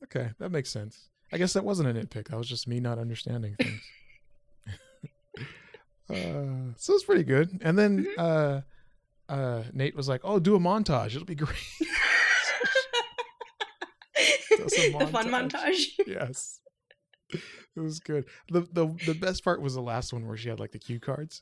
Okay, 0.03 0.31
that 0.39 0.51
makes 0.51 0.69
sense. 0.69 1.09
I 1.31 1.37
guess 1.37 1.53
that 1.53 1.65
wasn't 1.65 1.89
a 1.89 1.93
nitpick. 1.93 2.27
That 2.27 2.37
was 2.37 2.47
just 2.47 2.67
me 2.67 2.79
not 2.79 2.99
understanding 2.99 3.55
things. 3.59 3.81
uh, 6.09 6.73
so 6.77 6.93
it's 6.93 7.05
pretty 7.05 7.23
good. 7.23 7.59
And 7.61 7.77
then 7.77 8.07
uh, 8.17 8.61
uh, 9.29 9.63
Nate 9.73 9.95
was 9.95 10.07
like, 10.07 10.21
"Oh, 10.23 10.39
do 10.39 10.55
a 10.55 10.59
montage. 10.59 11.15
It'll 11.15 11.25
be 11.25 11.35
great." 11.35 11.57
A 14.59 14.63
the 14.65 15.07
fun 15.11 15.27
montage. 15.29 15.49
montage. 15.49 15.85
yes, 16.07 16.59
it 17.31 17.79
was 17.79 17.99
good. 17.99 18.25
the 18.49 18.61
the 18.71 18.87
The 19.05 19.13
best 19.15 19.43
part 19.43 19.61
was 19.61 19.73
the 19.73 19.81
last 19.81 20.13
one 20.13 20.27
where 20.27 20.37
she 20.37 20.47
had 20.49 20.59
like 20.59 20.71
the 20.71 20.79
cue 20.79 20.99
cards. 20.99 21.41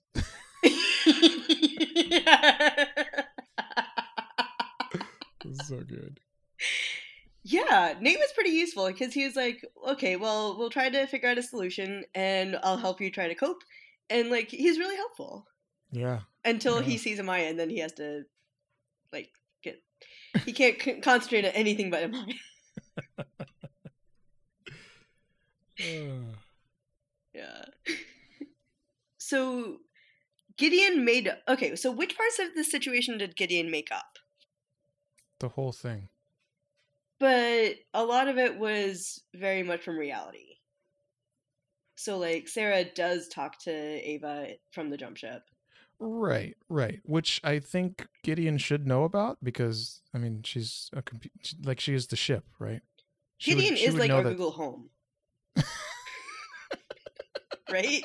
It 5.44 5.48
was 5.48 5.68
so 5.68 5.78
good. 5.82 6.20
Yeah, 7.44 7.96
Nate 8.00 8.20
was 8.20 8.32
pretty 8.34 8.52
useful 8.52 8.88
because 8.88 9.14
he 9.14 9.26
was 9.26 9.36
like, 9.36 9.66
okay, 9.90 10.16
well, 10.16 10.58
we'll 10.58 10.70
try 10.70 10.90
to 10.90 11.08
figure 11.08 11.30
out 11.30 11.38
a 11.40 11.44
solution 11.44 12.04
and 12.14 12.58
I'll 12.64 12.78
help 12.78 13.02
you 13.02 13.10
try 13.10 13.28
to 13.28 13.36
cope. 13.36 13.64
And 14.10 14.30
like, 14.30 14.50
he's 14.50 14.78
really 14.78 14.96
helpful 14.96 15.48
Yeah. 15.92 16.20
Until 16.46 16.80
he 16.82 16.94
Yeah. 16.94 16.98
sees 17.00 17.20
Amaya 17.20 17.50
and 17.50 17.60
then 17.60 17.70
he 17.70 17.80
has 17.80 17.94
to, 17.94 18.24
like, 19.14 19.30
get. 19.64 19.82
He 20.46 20.54
can't 20.54 20.82
c- 20.82 21.02
concentrate 21.02 21.46
on 21.46 21.52
anything 21.52 21.90
but 21.92 22.10
Amaya. 22.10 22.34
Uh, 25.80 26.34
Yeah. 27.34 27.64
so 29.18 29.78
Gideon 30.58 31.06
made. 31.06 31.34
Okay, 31.48 31.76
so 31.78 31.92
which 31.92 32.18
parts 32.18 32.40
of 32.40 32.56
the 32.56 32.64
situation 32.64 33.18
did 33.18 33.36
Gideon 33.38 33.72
make 33.72 33.92
up? 33.92 34.18
the 35.40 35.50
whole 35.50 35.72
thing. 35.72 36.08
but 37.20 37.74
a 37.96 38.04
lot 38.06 38.28
of 38.28 38.38
it 38.38 38.60
was 38.60 39.24
very 39.34 39.64
much 39.64 39.82
from 39.82 39.98
reality. 39.98 40.58
So 41.96 42.18
like 42.20 42.48
Sarah 42.48 42.84
does 42.84 43.28
talk 43.28 43.58
to 43.64 43.72
Ava 43.72 44.50
from 44.72 44.90
the 44.92 44.98
jump 44.98 45.18
ship. 45.18 45.42
Right, 46.03 46.58
right. 46.67 47.00
Which 47.05 47.39
I 47.43 47.60
think 47.60 48.08
Gideon 48.24 48.58
should 48.58 48.88
know 48.88 49.03
about 49.03 49.38
because 49.43 50.01
I 50.15 50.17
mean 50.17 50.41
she's 50.43 50.89
a 50.93 51.03
compu- 51.03 51.29
she- 51.43 51.58
like 51.63 51.79
she 51.79 51.93
is 51.93 52.08
the 52.08 52.15
ship, 52.15 52.43
right? 52.58 52.81
She 53.38 53.53
Gideon 53.53 53.75
she 53.75 53.86
is 53.86 53.96
like 53.96 54.10
our 54.10 54.24
that- 54.24 54.31
Google 54.31 54.50
Home. 54.51 54.89
right? 57.72 58.01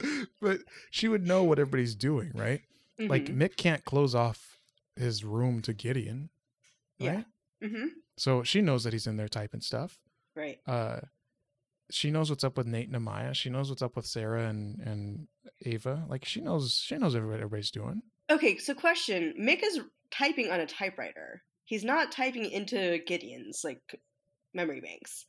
but 0.40 0.60
she 0.90 1.08
would 1.08 1.26
know 1.26 1.44
what 1.44 1.58
everybody's 1.58 1.94
doing, 1.94 2.32
right? 2.34 2.62
Like 2.98 3.26
Mhm. 3.26 3.36
Mick 3.36 3.56
can't 3.56 3.84
close 3.84 4.14
off 4.14 4.58
his 4.96 5.22
room 5.24 5.60
to 5.62 5.72
Gideon, 5.74 6.30
Yeah. 6.98 7.16
right? 7.16 7.24
Mhm. 7.62 7.88
So 8.16 8.42
she 8.42 8.62
knows 8.62 8.84
that 8.84 8.92
he's 8.94 9.06
in 9.06 9.16
there 9.18 9.28
typing 9.28 9.60
stuff. 9.60 9.98
Right. 10.34 10.60
Uh, 10.66 11.00
she 11.90 12.10
knows 12.10 12.30
what's 12.30 12.44
up 12.44 12.56
with 12.56 12.66
Nate 12.66 12.88
and 12.88 12.96
Amaya. 12.96 13.34
She 13.34 13.50
knows 13.50 13.68
what's 13.68 13.82
up 13.82 13.96
with 13.96 14.06
Sarah 14.06 14.48
and 14.48 14.78
and 14.80 15.28
Ava. 15.64 16.04
Like 16.08 16.24
she 16.24 16.40
knows 16.40 16.74
she 16.74 16.96
knows 16.96 17.14
everybody 17.14 17.42
everybody's 17.42 17.70
doing. 17.70 18.02
Okay, 18.30 18.58
so 18.58 18.74
question. 18.74 19.34
Mick 19.40 19.62
is 19.62 19.80
typing 20.10 20.50
on 20.50 20.60
a 20.60 20.66
typewriter. 20.66 21.42
He's 21.64 21.84
not 21.84 22.12
typing 22.12 22.50
into 22.50 22.98
Gideon's 23.06 23.62
like 23.64 24.00
memory 24.54 24.80
banks. 24.80 25.26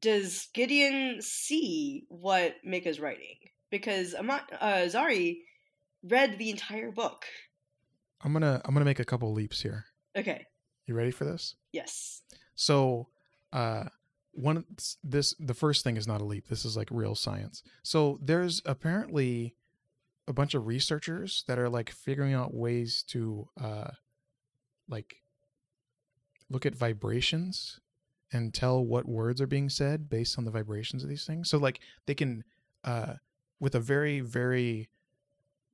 Does 0.00 0.48
Gideon 0.52 1.18
see 1.20 2.04
what 2.08 2.54
Mick 2.66 2.86
is 2.86 3.00
writing? 3.00 3.36
Because 3.70 4.14
Ama- 4.14 4.46
uh, 4.60 4.86
Zari 4.86 5.38
read 6.02 6.38
the 6.38 6.50
entire 6.50 6.90
book. 6.90 7.24
I'm 8.22 8.32
gonna 8.32 8.60
I'm 8.64 8.74
gonna 8.74 8.84
make 8.84 9.00
a 9.00 9.04
couple 9.04 9.32
leaps 9.32 9.62
here. 9.62 9.86
Okay. 10.16 10.46
You 10.86 10.94
ready 10.94 11.10
for 11.10 11.24
this? 11.24 11.56
Yes. 11.72 12.22
So, 12.54 13.08
uh, 13.52 13.84
one 14.36 14.64
this 15.02 15.34
the 15.38 15.54
first 15.54 15.82
thing 15.82 15.96
is 15.96 16.06
not 16.06 16.20
a 16.20 16.24
leap. 16.24 16.48
This 16.48 16.64
is 16.64 16.76
like 16.76 16.88
real 16.90 17.14
science. 17.14 17.62
So 17.82 18.18
there's 18.22 18.62
apparently 18.64 19.54
a 20.28 20.32
bunch 20.32 20.54
of 20.54 20.66
researchers 20.66 21.44
that 21.46 21.58
are 21.58 21.68
like 21.68 21.90
figuring 21.90 22.34
out 22.34 22.54
ways 22.54 23.02
to 23.08 23.48
uh, 23.60 23.90
like 24.88 25.22
look 26.50 26.66
at 26.66 26.74
vibrations 26.74 27.80
and 28.32 28.52
tell 28.52 28.84
what 28.84 29.06
words 29.06 29.40
are 29.40 29.46
being 29.46 29.68
said 29.68 30.08
based 30.08 30.36
on 30.36 30.44
the 30.44 30.50
vibrations 30.50 31.02
of 31.02 31.08
these 31.08 31.24
things. 31.24 31.48
So 31.48 31.58
like 31.58 31.80
they 32.06 32.14
can 32.14 32.44
uh, 32.84 33.14
with 33.60 33.74
a 33.74 33.80
very 33.80 34.20
very 34.20 34.88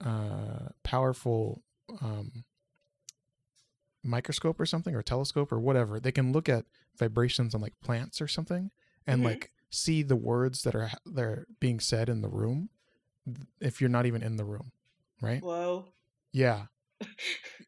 uh, 0.05 0.69
powerful 0.83 1.63
um, 2.01 2.45
microscope 4.05 4.59
or 4.61 4.67
something 4.67 4.95
or 4.95 5.03
telescope 5.03 5.53
or 5.53 5.61
whatever 5.61 6.01
they 6.01 6.13
can 6.13 6.33
look 6.33 6.49
at 6.49 6.65
vibrations 6.99 7.55
on 7.55 7.61
like 7.61 7.79
plants 7.81 8.21
or 8.21 8.27
something 8.29 8.71
and 9.07 9.21
Mhm. 9.21 9.25
like 9.27 9.51
see 9.71 10.03
the 10.03 10.17
words 10.17 10.63
that 10.63 10.75
are 10.75 10.91
that 11.07 11.23
are 11.23 11.47
being 11.61 11.79
said 11.81 12.09
in 12.09 12.21
the 12.21 12.29
room 12.29 12.69
if 13.61 13.81
you're 13.81 13.89
not 13.91 14.07
even 14.07 14.23
in 14.23 14.37
the 14.37 14.45
room 14.45 14.73
right 15.21 15.43
Whoa. 15.43 15.87
yeah 16.33 16.65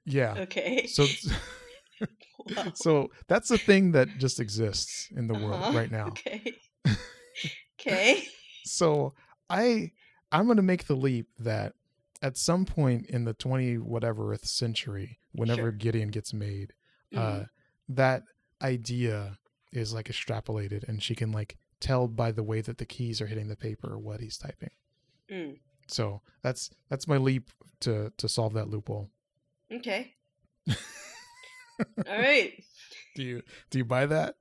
yeah 0.04 0.34
Okay. 0.38 0.86
so 0.86 1.06
so 2.74 3.10
that's 3.28 3.50
a 3.50 3.58
thing 3.58 3.92
that 3.92 4.16
just 4.18 4.40
exists 4.40 5.08
in 5.16 5.26
the 5.28 5.34
world 5.34 5.60
Uh-huh. 5.60 5.76
right 5.76 5.90
now 5.90 6.08
Okay. 6.08 6.56
okay. 7.80 8.26
so 8.64 9.14
i 9.48 9.90
i'm 10.32 10.46
going 10.46 10.56
to 10.56 10.62
make 10.62 10.86
the 10.86 10.96
leap 10.96 11.28
that 11.38 11.74
at 12.22 12.36
some 12.36 12.64
point 12.64 13.06
in 13.06 13.24
the 13.24 13.34
20 13.34 13.76
whateverth 13.78 14.46
century 14.46 15.18
whenever 15.34 15.62
Sure. 15.62 15.72
gideon 15.72 16.08
gets 16.08 16.32
made 16.32 16.72
Mhm. 17.12 17.18
uh 17.18 17.44
that 17.88 18.22
idea 18.62 19.38
is 19.72 19.92
like 19.92 20.06
extrapolated 20.08 20.88
and 20.88 21.02
she 21.02 21.14
can 21.14 21.32
like 21.32 21.56
tell 21.80 22.08
by 22.08 22.32
the 22.32 22.42
way 22.42 22.60
that 22.60 22.78
the 22.78 22.86
keys 22.86 23.20
are 23.20 23.26
hitting 23.26 23.48
the 23.48 23.56
paper 23.56 23.98
what 23.98 24.20
he's 24.20 24.38
typing 24.38 24.70
Mm. 25.30 25.58
so 25.88 26.20
that's 26.42 26.70
that's 26.88 27.06
my 27.08 27.16
leap 27.18 27.50
to 27.80 28.12
to 28.18 28.28
solve 28.28 28.52
that 28.54 28.68
loophole 28.68 29.10
Okay. 29.72 30.14
All 32.08 32.18
right. 32.18 32.52
do 33.16 33.22
you 33.22 33.42
do 33.70 33.78
you 33.78 33.84
buy 33.84 34.06
that 34.06 34.36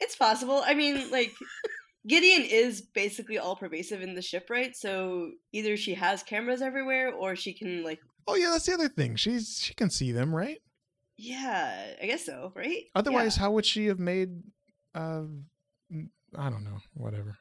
It's 0.00 0.16
possible. 0.16 0.62
I 0.64 0.74
mean, 0.74 1.10
like 1.10 1.32
Gideon 2.06 2.42
is 2.42 2.80
basically 2.82 3.36
all 3.38 3.56
pervasive 3.56 4.00
in 4.02 4.14
the 4.14 4.22
ship, 4.22 4.48
right? 4.50 4.76
So 4.76 5.32
either 5.52 5.76
she 5.76 5.94
has 5.94 6.22
cameras 6.22 6.62
everywhere 6.62 7.12
or 7.12 7.34
she 7.34 7.52
can 7.52 7.82
like 7.82 7.98
oh 8.26 8.34
yeah 8.34 8.50
that's 8.50 8.66
the 8.66 8.72
other 8.74 8.88
thing 8.88 9.16
she's 9.16 9.58
she 9.60 9.74
can 9.74 9.90
see 9.90 10.12
them 10.12 10.34
right 10.34 10.58
yeah, 11.18 11.94
I 12.02 12.04
guess 12.06 12.26
so, 12.26 12.52
right? 12.54 12.84
otherwise 12.94 13.36
how 13.36 13.50
would 13.52 13.64
she 13.64 13.86
have 13.86 13.98
made 13.98 14.42
uh 14.94 15.22
i 16.36 16.50
don't 16.50 16.64
know 16.64 16.78
whatever 16.94 17.38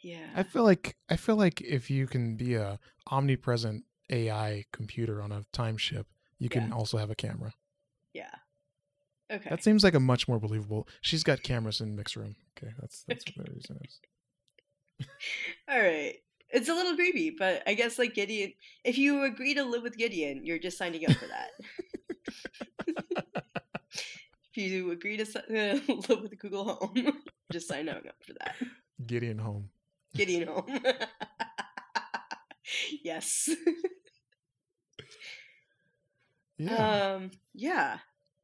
Yeah. 0.00 0.26
i 0.34 0.42
feel 0.42 0.62
like 0.64 0.96
i 1.10 1.16
feel 1.16 1.36
like 1.36 1.60
if 1.60 1.90
you 1.90 2.06
can 2.06 2.36
be 2.36 2.54
a 2.54 2.78
omnipresent 3.10 3.84
ai 4.10 4.64
computer 4.72 5.20
on 5.22 5.32
a 5.32 5.44
time 5.52 5.76
ship 5.76 6.06
you 6.38 6.48
can 6.48 6.68
Yeah. 6.68 6.74
also 6.74 6.96
have 6.98 7.10
a 7.10 7.14
camera 7.14 7.52
Yeah. 8.14 8.34
Okay. 9.30 9.48
That 9.48 9.62
seems 9.64 9.82
like 9.84 9.94
a 9.94 10.00
much 10.00 10.28
more 10.28 10.38
believable. 10.38 10.86
She's 11.00 11.22
got 11.24 11.42
cameras 11.42 11.80
in 11.80 11.96
Mick's 11.96 12.16
room. 12.18 12.36
Okay, 12.58 12.70
that's 12.78 13.02
that's 13.08 13.24
what 13.34 13.46
the 13.46 13.52
reason 13.52 13.78
is. 13.82 13.98
All 15.68 15.80
right. 15.80 16.16
It's 16.52 16.68
a 16.68 16.74
little 16.74 16.94
creepy, 16.94 17.34
but 17.38 17.62
I 17.66 17.74
guess 17.74 17.98
like 17.98 18.14
Gideon, 18.14 18.52
if 18.84 18.98
you 18.98 19.24
agree 19.24 19.54
to 19.54 19.64
live 19.64 19.82
with 19.82 19.96
Gideon, 19.96 20.44
you're 20.44 20.58
just 20.58 20.78
signing 20.78 21.08
up 21.08 21.16
for 21.16 21.26
that. 21.26 21.50
if 24.54 24.56
you 24.56 24.90
agree 24.90 25.16
to 25.16 25.26
si- 25.26 25.38
live 25.48 25.86
with 26.22 26.38
Google 26.38 26.64
Home, 26.64 27.22
just 27.52 27.68
sign 27.68 27.88
up 27.88 28.02
for 28.20 28.32
that. 28.34 28.54
Gideon 29.06 29.38
home. 29.38 29.70
Gideon 30.14 30.48
Home. 30.48 30.66
yes. 33.02 33.48
Yeah. 36.58 37.14
Um. 37.16 37.30
Yeah. 37.54 37.98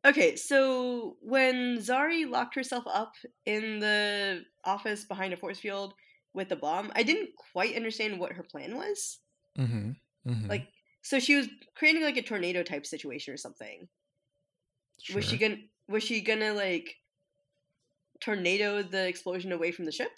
Okay. 0.04 0.36
So 0.36 1.16
when 1.20 1.78
Zari 1.78 2.28
locked 2.28 2.54
herself 2.54 2.84
up 2.86 3.14
in 3.46 3.78
the 3.80 4.44
office 4.64 5.04
behind 5.04 5.32
a 5.32 5.36
force 5.36 5.60
field 5.60 5.94
with 6.34 6.48
the 6.48 6.56
bomb, 6.56 6.92
I 6.94 7.02
didn't 7.02 7.30
quite 7.52 7.76
understand 7.76 8.18
what 8.18 8.32
her 8.32 8.42
plan 8.42 8.76
was. 8.76 9.18
mm-hmm. 9.58 9.90
Mm-hmm. 10.28 10.48
Like, 10.48 10.68
so 11.02 11.18
she 11.18 11.36
was 11.36 11.48
creating 11.74 12.02
like 12.02 12.16
a 12.16 12.22
tornado 12.22 12.62
type 12.62 12.84
situation 12.84 13.32
or 13.32 13.36
something. 13.36 13.88
Was 15.14 15.24
she 15.24 15.38
gonna? 15.38 15.56
Was 15.88 16.02
she 16.02 16.20
gonna 16.20 16.52
like 16.52 16.96
tornado 18.20 18.82
the 18.82 19.06
explosion 19.06 19.52
away 19.52 19.70
from 19.70 19.84
the 19.84 19.92
ship? 19.92 20.10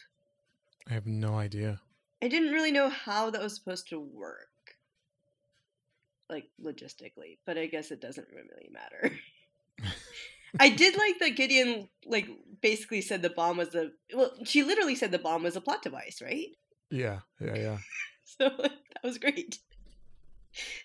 I 0.88 0.94
have 0.94 1.06
no 1.06 1.34
idea. 1.34 1.80
I 2.22 2.28
didn't 2.28 2.52
really 2.52 2.72
know 2.72 2.88
how 2.88 3.30
that 3.30 3.42
was 3.42 3.54
supposed 3.54 3.88
to 3.90 4.00
work, 4.00 4.48
like 6.28 6.46
logistically, 6.62 7.38
but 7.46 7.58
I 7.58 7.66
guess 7.66 7.90
it 7.90 8.00
doesn't 8.00 8.28
really 8.34 8.70
matter. 8.72 9.14
I 10.58 10.68
did 10.68 10.96
like 10.96 11.18
that 11.20 11.36
Gideon 11.36 11.88
like 12.06 12.28
basically 12.60 13.00
said 13.00 13.22
the 13.22 13.30
bomb 13.30 13.56
was 13.56 13.70
the 13.70 13.92
well, 14.14 14.32
she 14.44 14.62
literally 14.62 14.94
said 14.94 15.12
the 15.12 15.18
bomb 15.18 15.42
was 15.42 15.56
a 15.56 15.60
plot 15.60 15.82
device, 15.82 16.20
right? 16.22 16.48
Yeah, 16.90 17.20
yeah, 17.40 17.56
yeah. 17.56 17.78
So 18.38 18.48
that 18.48 19.02
was 19.02 19.18
great. 19.18 19.58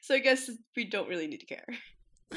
So 0.01 0.15
I 0.15 0.19
guess 0.19 0.49
we 0.75 0.83
don't 0.83 1.07
really 1.07 1.27
need 1.27 1.41
to 1.41 1.45
care. 1.45 1.65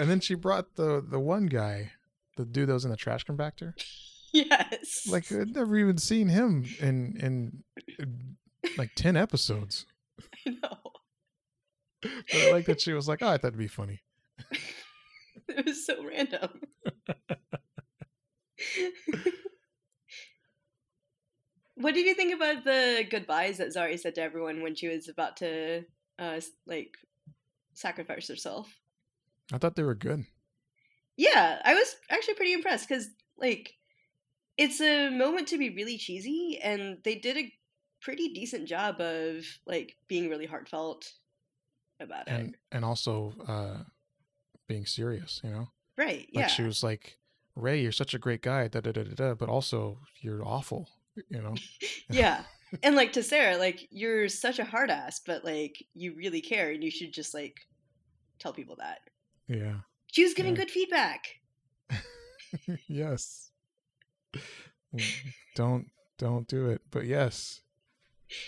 And 0.00 0.08
then 0.08 0.20
she 0.20 0.34
brought 0.34 0.76
the 0.76 1.04
the 1.06 1.20
one 1.20 1.44
guy, 1.44 1.92
the 2.38 2.46
dude 2.46 2.70
that 2.70 2.72
was 2.72 2.86
in 2.86 2.90
the 2.90 2.96
trash 2.96 3.26
compactor. 3.26 3.74
yes. 4.32 5.06
Like 5.06 5.30
I'd 5.30 5.54
never 5.54 5.76
even 5.76 5.98
seen 5.98 6.28
him 6.28 6.64
in 6.80 7.18
in, 7.20 7.62
in 7.98 8.36
like 8.78 8.92
ten 8.94 9.14
episodes. 9.14 9.84
I 10.46 10.56
know. 10.62 10.78
But 12.02 12.34
I 12.34 12.50
like 12.50 12.66
that 12.66 12.80
she 12.80 12.92
was 12.92 13.08
like, 13.08 13.22
"Oh, 13.22 13.28
I 13.28 13.38
thought 13.38 13.48
it'd 13.48 13.58
be 13.58 13.68
funny." 13.68 14.00
It 15.48 15.66
was 15.66 15.84
so 15.84 16.04
random. 16.04 16.60
what 21.74 21.94
did 21.94 22.06
you 22.06 22.14
think 22.14 22.32
about 22.34 22.62
the 22.62 23.04
goodbyes 23.10 23.58
that 23.58 23.74
Zari 23.74 23.98
said 23.98 24.14
to 24.14 24.22
everyone 24.22 24.62
when 24.62 24.76
she 24.76 24.86
was 24.86 25.08
about 25.08 25.38
to, 25.38 25.84
uh, 26.20 26.40
like, 26.66 26.96
sacrifice 27.74 28.28
herself? 28.28 28.72
I 29.52 29.58
thought 29.58 29.74
they 29.74 29.82
were 29.82 29.96
good. 29.96 30.24
Yeah, 31.16 31.60
I 31.64 31.74
was 31.74 31.96
actually 32.10 32.34
pretty 32.34 32.52
impressed 32.52 32.88
because, 32.88 33.08
like, 33.36 33.74
it's 34.56 34.80
a 34.80 35.10
moment 35.10 35.48
to 35.48 35.58
be 35.58 35.70
really 35.70 35.98
cheesy, 35.98 36.60
and 36.62 36.98
they 37.02 37.16
did 37.16 37.36
a 37.36 37.52
pretty 38.00 38.28
decent 38.28 38.66
job 38.66 39.00
of 39.00 39.44
like 39.66 39.96
being 40.08 40.30
really 40.30 40.46
heartfelt 40.46 41.12
about 42.00 42.26
it. 42.28 42.32
and 42.32 42.56
and 42.72 42.84
also 42.84 43.32
uh 43.46 43.78
being 44.66 44.86
serious 44.86 45.40
you 45.44 45.50
know 45.50 45.68
Right? 45.96 46.28
like 46.32 46.44
Yeah. 46.44 46.46
she 46.48 46.62
was 46.62 46.82
like 46.82 47.18
ray 47.56 47.80
you're 47.82 47.92
such 47.92 48.14
a 48.14 48.18
great 48.18 48.42
guy 48.42 48.68
da, 48.68 48.80
da, 48.80 48.92
da, 48.92 49.02
da, 49.02 49.14
da, 49.14 49.34
but 49.34 49.48
also 49.48 49.98
you're 50.20 50.44
awful 50.46 50.88
you 51.28 51.42
know 51.42 51.54
yeah. 52.10 52.44
And 52.84 52.94
like 52.94 53.12
to 53.14 53.22
Sarah, 53.24 53.56
like 53.56 53.88
you're 53.90 54.28
such 54.28 54.60
a 54.60 54.64
hard 54.64 54.90
ass, 54.90 55.20
but 55.26 55.44
like 55.44 55.84
you 55.92 56.14
really 56.14 56.40
care, 56.40 56.70
and 56.70 56.84
you 56.84 56.90
should 56.90 57.12
just 57.12 57.34
like 57.34 57.56
tell 58.38 58.52
people 58.52 58.76
that. 58.78 59.00
yeah 59.48 59.80
She 60.12 60.22
was 60.22 60.34
giving 60.34 60.52
Yeah. 60.54 60.58
good 60.60 60.70
feedback. 60.70 61.26
yes 62.86 63.50
Mm, 64.94 65.02
don't 65.56 65.86
don't 66.18 66.46
do 66.48 66.68
it 66.70 66.80
but 66.90 67.06
yes 67.06 67.60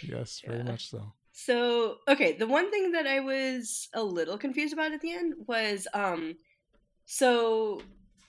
yes 0.03 0.41
very 0.47 0.59
Yeah. 0.59 0.65
much 0.65 0.89
so 0.91 1.13
So, 1.33 1.99
okay, 2.09 2.33
the 2.33 2.47
one 2.47 2.71
thing 2.71 2.93
that 2.93 3.07
I 3.07 3.21
was 3.21 3.89
a 3.95 4.03
little 4.03 4.39
confused 4.39 4.73
about 4.73 4.93
at 4.93 5.01
the 5.01 5.13
end 5.13 5.35
was 5.47 5.87
um 5.95 6.37
so 7.07 7.83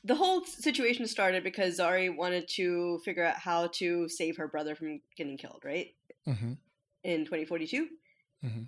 the 0.04 0.16
whole 0.16 0.44
situation 0.46 1.08
started 1.08 1.44
because 1.44 1.80
Zari 1.80 2.16
wanted 2.16 2.48
to 2.50 3.00
figure 3.06 3.26
out 3.26 3.36
how 3.38 3.68
to 3.68 4.08
save 4.10 4.38
her 4.38 4.48
brother 4.48 4.76
from 4.76 5.00
getting 5.18 5.38
killed, 5.38 5.62
right? 5.66 5.94
hmm 6.26 6.54
In 7.04 7.26
2042. 7.26 7.88
Mhm. 8.44 8.68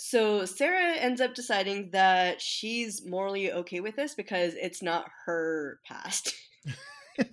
So 0.00 0.44
Sarah 0.44 0.96
ends 0.96 1.20
up 1.20 1.34
deciding 1.34 1.90
that 1.90 2.40
she's 2.40 3.04
morally 3.06 3.52
okay 3.52 3.80
with 3.80 3.94
this 3.96 4.14
because 4.14 4.54
it's 4.54 4.82
not 4.82 5.08
her 5.26 5.78
past. 5.86 6.34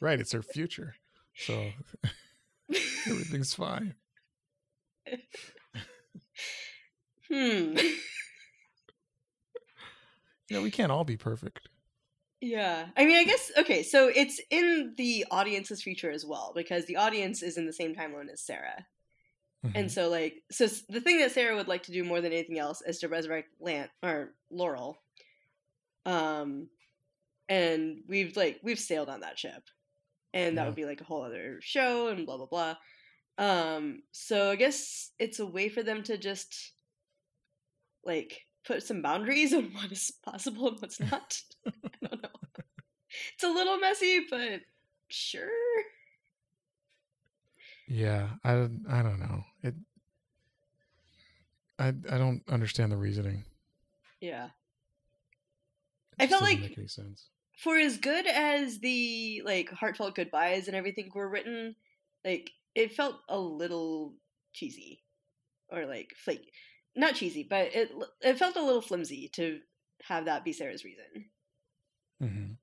right 0.00 0.20
it's 0.20 0.32
her 0.32 0.42
future 0.42 0.94
so 1.36 1.54
everything's 3.06 3.54
fine 3.54 3.94
hmm. 7.28 7.76
know 10.50 10.62
we 10.62 10.70
can't 10.70 10.92
all 10.92 11.04
be 11.04 11.16
perfect 11.16 11.68
Yeah. 12.40 12.88
I 12.96 13.04
mean, 13.04 13.16
I 13.16 13.24
guess, 13.24 13.52
okay, 13.56 13.82
so 13.84 14.08
it's 14.08 14.40
in 14.50 14.94
the 14.96 15.24
audience's 15.30 15.80
future 15.82 16.10
as 16.10 16.26
well, 16.26 16.52
because 16.54 16.86
the 16.86 16.96
audience 16.96 17.42
is 17.42 17.56
in 17.56 17.66
the 17.66 17.72
same 17.72 17.94
timeline 17.94 18.28
as 18.32 18.44
Sarah. 18.44 18.84
Mhm. 19.64 19.72
And 19.76 19.92
so, 19.92 20.08
like, 20.08 20.42
so 20.50 20.66
the 20.88 21.00
thing 21.00 21.20
that 21.20 21.30
Sarah 21.30 21.54
would 21.54 21.68
like 21.68 21.84
to 21.84 21.92
do 21.92 22.02
more 22.02 22.20
than 22.20 22.32
anything 22.32 22.58
else 22.58 22.82
is 22.82 22.98
to 22.98 23.08
resurrect 23.08 23.50
Lant, 23.60 23.92
or 24.02 24.34
Laurel. 24.50 25.00
Um, 26.04 26.68
and 27.48 28.02
we've, 28.08 28.36
like, 28.36 28.58
we've 28.64 28.80
sailed 28.80 29.08
on 29.08 29.20
that 29.20 29.38
ship. 29.38 29.62
And 30.34 30.58
that 30.58 30.62
Yeah. 30.62 30.66
would 30.66 30.74
be, 30.74 30.84
like, 30.86 31.00
a 31.00 31.04
whole 31.04 31.22
other 31.22 31.60
show 31.60 32.08
and 32.08 32.26
blah, 32.26 32.38
blah, 32.38 32.46
blah. 32.46 32.76
Um, 33.38 34.02
so 34.12 34.50
I 34.50 34.56
guess 34.56 35.10
it's 35.18 35.38
a 35.40 35.46
way 35.46 35.68
for 35.68 35.82
them 35.82 36.02
to 36.04 36.16
just, 36.18 36.72
like, 38.04 38.42
put 38.64 38.82
some 38.82 39.02
boundaries 39.02 39.52
on 39.54 39.72
what 39.72 39.90
is 39.90 40.12
possible 40.24 40.68
and 40.68 40.80
what's 40.80 41.00
not. 41.00 41.40
I 41.66 41.72
don't 42.08 42.22
know. 42.22 42.28
It's 43.34 43.44
a 43.44 43.48
little 43.48 43.78
messy, 43.78 44.26
but 44.30 44.60
sure. 45.08 45.48
Yeah, 47.88 48.28
I 48.44 48.52
don't- 48.54 48.86
I 48.88 49.02
don't 49.02 49.20
know. 49.20 49.44
It 49.62 49.74
I 51.78 51.88
I 51.88 52.18
don't 52.18 52.42
understand 52.48 52.92
the 52.92 52.96
reasoning. 52.96 53.44
Yeah. 54.20 54.46
It 56.18 56.24
I 56.24 56.26
felt 56.28 56.42
like- 56.42 56.60
make 56.60 56.78
any 56.78 56.86
sense. 56.86 57.28
For 57.58 57.76
as 57.76 57.98
good 57.98 58.26
as 58.26 58.78
the 58.80 59.42
like 59.44 59.70
heartfelt 59.70 60.14
goodbyes 60.14 60.68
and 60.68 60.76
everything 60.76 61.10
were 61.14 61.28
written, 61.28 61.76
like 62.24 62.50
it 62.74 62.92
felt 62.94 63.16
a 63.28 63.38
little 63.38 64.14
cheesy 64.52 65.02
or 65.70 65.86
like 65.86 66.12
flake. 66.16 66.52
Not 66.96 67.14
cheesy, 67.14 67.44
but 67.48 67.74
it 67.74 67.90
it 68.22 68.38
felt 68.38 68.56
a 68.56 68.62
little 68.62 68.82
flimsy 68.82 69.28
to 69.34 69.60
have 70.04 70.26
that 70.26 70.44
be 70.44 70.52
Sarah's 70.52 70.84
reason. 70.84 71.30
hmm 72.20 72.56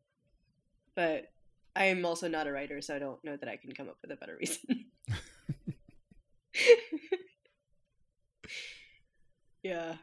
But 0.96 1.32
I'm 1.76 2.06
also 2.06 2.28
not 2.28 2.48
a 2.48 2.52
writer, 2.52 2.82
so 2.82 2.96
I 2.96 3.00
don't 3.00 3.24
know 3.24 3.38
that 3.38 3.50
I 3.50 3.58
can 3.58 3.72
come 3.74 3.90
up 3.90 3.98
with 4.02 4.12
a 4.12 4.16
better 4.16 4.38
reason. 4.40 4.86
yeah. 9.64 9.96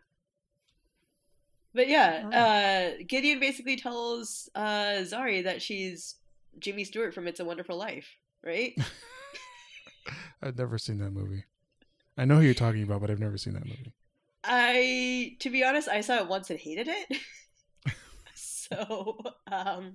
But 1.74 1.88
yeah, 1.88 2.24
uh, 2.32 3.02
Gideon 3.06 3.38
basically 3.38 3.76
tells 3.76 4.48
uh, 4.54 5.02
Zari 5.04 5.44
that 5.44 5.60
she's 5.60 6.16
Jimmy 6.58 6.84
Stewart 6.84 7.12
from 7.14 7.26
It's 7.28 7.40
a 7.40 7.44
Wonderful 7.44 7.76
Life, 7.76 8.08
right? 8.42 8.74
I've 10.42 10.58
never 10.58 10.78
seen 10.78 10.98
that 10.98 11.10
movie. 11.10 11.44
I 12.18 12.24
know 12.24 12.36
who 12.36 12.42
you're 12.42 12.54
talking 12.54 12.82
about, 12.82 13.00
but 13.00 13.10
I've 13.10 13.20
never 13.20 13.38
seen 13.38 13.54
that 13.54 13.66
movie. 13.66 13.92
I, 14.42 15.36
to 15.40 15.50
be 15.50 15.64
honest, 15.64 15.88
I 15.88 16.00
saw 16.00 16.16
it 16.18 16.28
once 16.28 16.50
and 16.50 16.58
hated 16.58 16.88
it. 16.88 17.18
so, 18.34 19.18
um, 19.50 19.94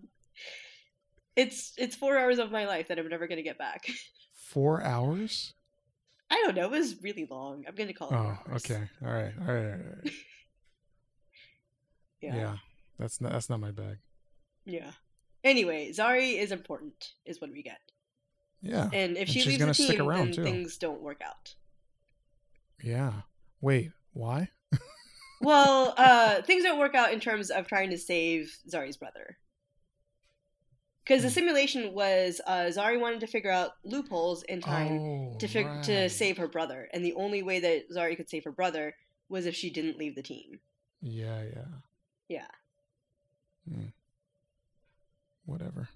it's 1.35 1.73
it's 1.77 1.95
four 1.95 2.17
hours 2.17 2.39
of 2.39 2.51
my 2.51 2.65
life 2.67 2.89
that 2.89 2.99
I'm 2.99 3.07
never 3.07 3.27
gonna 3.27 3.41
get 3.41 3.57
back. 3.57 3.87
Four 4.33 4.83
hours? 4.83 5.53
I 6.29 6.41
don't 6.45 6.55
know. 6.55 6.65
It 6.65 6.71
was 6.71 7.01
really 7.01 7.27
long. 7.29 7.63
I'm 7.67 7.75
gonna 7.75 7.93
call 7.93 8.09
it. 8.09 8.15
Oh, 8.15 8.37
okay. 8.55 8.81
All 9.05 9.11
right. 9.11 9.33
All 9.39 9.53
right. 9.53 9.55
All 9.55 9.55
right, 9.55 9.73
all 9.73 9.95
right. 10.03 10.03
Yeah. 10.03 10.11
yeah. 12.21 12.35
yeah. 12.35 12.55
That's 12.99 13.21
not 13.21 13.31
that's 13.31 13.49
not 13.49 13.59
my 13.59 13.71
bag. 13.71 13.97
Yeah. 14.65 14.91
Anyway, 15.43 15.91
Zari 15.91 16.37
is 16.37 16.51
important, 16.51 17.13
is 17.25 17.41
what 17.41 17.51
we 17.51 17.63
get. 17.63 17.79
Yeah. 18.61 18.89
And 18.93 19.13
if 19.17 19.21
And 19.21 19.29
she 19.29 19.39
she's 19.41 19.45
leaves 19.47 19.59
gonna 19.59 19.69
the 19.71 19.73
stick 19.75 19.97
team, 19.97 20.07
around, 20.07 20.27
then 20.27 20.33
too. 20.33 20.43
things 20.43 20.77
don't 20.77 21.01
work 21.01 21.21
out. 21.25 21.55
Yeah. 22.83 23.11
Wait, 23.59 23.91
why? 24.13 24.49
Well, 25.41 25.93
uh, 25.97 26.41
things 26.43 26.63
don't 26.63 26.79
work 26.79 26.93
out 26.95 27.11
in 27.13 27.19
terms 27.19 27.49
of 27.49 27.67
trying 27.67 27.89
to 27.91 27.97
save 27.97 28.55
Zari's 28.69 28.97
brother. 28.97 29.37
Because 31.03 31.23
the 31.23 31.29
Hmm. 31.29 31.33
simulation 31.33 31.93
was 31.93 32.39
uh, 32.45 32.65
Zari 32.69 32.99
wanted 32.99 33.21
to 33.21 33.27
figure 33.27 33.49
out 33.51 33.71
loopholes 33.83 34.43
in 34.43 34.61
time 34.61 34.91
Oh, 34.99 35.35
to 35.39 35.47
fig- 35.47 35.81
to 35.83 36.09
save 36.09 36.37
her 36.37 36.47
brother, 36.47 36.87
and 36.93 37.03
the 37.03 37.13
only 37.13 37.41
way 37.41 37.59
that 37.59 37.89
Zari 37.89 38.15
could 38.15 38.29
save 38.29 38.43
her 38.43 38.51
brother 38.51 38.95
was 39.27 39.47
if 39.47 39.55
she 39.55 39.71
didn't 39.71 39.97
leave 39.97 40.13
the 40.15 40.21
team. 40.21 40.59
Yeah, 41.01 41.41
yeah. 41.43 41.65
Yeah. 42.27 42.47
Hmm. 43.67 43.85
Whatever. 45.45 45.89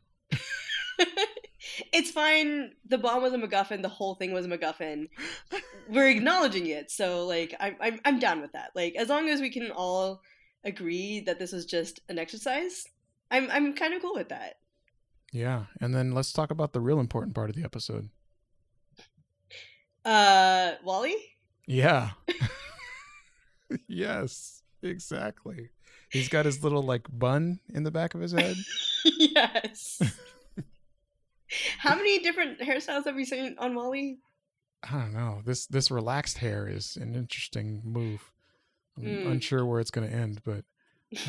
It's 1.92 2.12
fine. 2.12 2.74
The 2.88 2.98
bomb 2.98 3.22
was 3.22 3.34
a 3.34 3.38
MacGuffin. 3.38 3.82
The 3.82 3.90
whole 3.90 4.16
thing 4.16 4.32
was 4.32 4.46
a 4.46 4.50
MacGuffin. 4.50 5.10
We're 5.90 6.10
acknowledging 6.10 6.68
it, 6.68 6.92
so 6.92 7.26
like 7.26 7.56
I'm 7.60 7.76
I'm 7.80 8.00
I'm 8.06 8.20
down 8.20 8.42
with 8.42 8.54
that. 8.54 8.72
Like 8.76 8.96
as 8.96 9.10
long 9.10 9.30
as 9.30 9.42
we 9.42 9.50
can 9.50 9.72
all 9.72 10.22
agree 10.64 11.22
that 11.22 11.40
this 11.40 11.52
was 11.52 11.66
just 11.66 12.00
an 12.10 12.18
exercise, 12.18 12.86
I'm 13.32 13.50
I'm 13.52 13.74
kind 13.74 13.94
of 13.94 14.02
cool 14.02 14.16
with 14.16 14.30
that. 14.30 14.56
Yeah. 15.36 15.66
And 15.82 15.94
then 15.94 16.14
let's 16.14 16.32
talk 16.32 16.50
about 16.50 16.72
the 16.72 16.80
real 16.80 17.00
important 17.00 17.36
part 17.36 17.50
of 17.50 17.58
the 17.58 17.64
episode. 17.66 18.10
Uh, 20.06 20.76
Wally. 20.84 21.16
Yeah. 21.68 22.12
yes, 23.88 24.62
exactly. 24.82 25.72
He's 26.10 26.30
got 26.30 26.46
his 26.46 26.64
little 26.64 26.84
like 26.84 27.08
bun 27.12 27.60
in 27.74 27.84
the 27.84 27.92
back 27.92 28.14
of 28.14 28.22
his 28.22 28.32
head. 28.32 28.56
yes. 29.04 30.02
How 31.80 31.96
many 31.96 32.20
different 32.20 32.60
hairstyles 32.60 33.06
have 33.06 33.16
we 33.16 33.26
seen 33.26 33.56
on 33.60 33.76
Wally? 33.76 34.20
I 34.84 34.92
don't 34.92 35.14
know. 35.14 35.42
This 35.46 35.66
this 35.68 35.90
relaxed 35.92 36.38
hair 36.40 36.68
is 36.68 36.96
an 36.98 37.16
interesting 37.16 37.82
move. 37.84 38.32
I'm 38.98 39.04
Mm. 39.04 39.32
unsure 39.32 39.66
where 39.66 39.80
it's 39.80 39.92
going 39.92 40.08
to 40.10 40.16
end, 40.16 40.42
but 40.46 40.64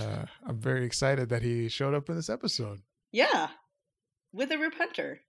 uh, 0.01 0.27
I'm 0.47 0.59
very 0.61 0.85
excited 0.85 1.29
that 1.31 1.43
he 1.43 1.69
showed 1.69 1.95
up 1.95 2.09
in 2.09 2.17
this 2.17 2.31
episode. 2.31 2.81
Yeah, 3.13 3.49
with 4.33 4.51
a 4.53 4.59
Rip 4.59 4.75
Hunter. 4.75 5.21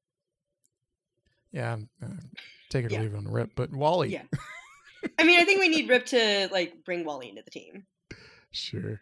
Yeah, 1.51 1.77
uh, 2.03 2.07
take 2.69 2.85
it 2.85 2.91
Yeah. 2.91 2.99
or 2.99 3.03
leave 3.03 3.13
it 3.13 3.17
on 3.17 3.23
the 3.23 3.31
rip. 3.31 3.51
But 3.55 3.71
Wally, 3.71 4.09
Yeah. 4.09 4.23
I 5.17 5.23
mean, 5.23 5.39
I 5.39 5.45
think 5.45 5.59
we 5.59 5.69
need 5.69 5.89
Rip 5.89 6.05
to 6.07 6.49
like 6.51 6.83
bring 6.83 7.05
Wally 7.05 7.29
into 7.29 7.41
the 7.43 7.51
team. 7.51 7.85
sure. 8.51 9.01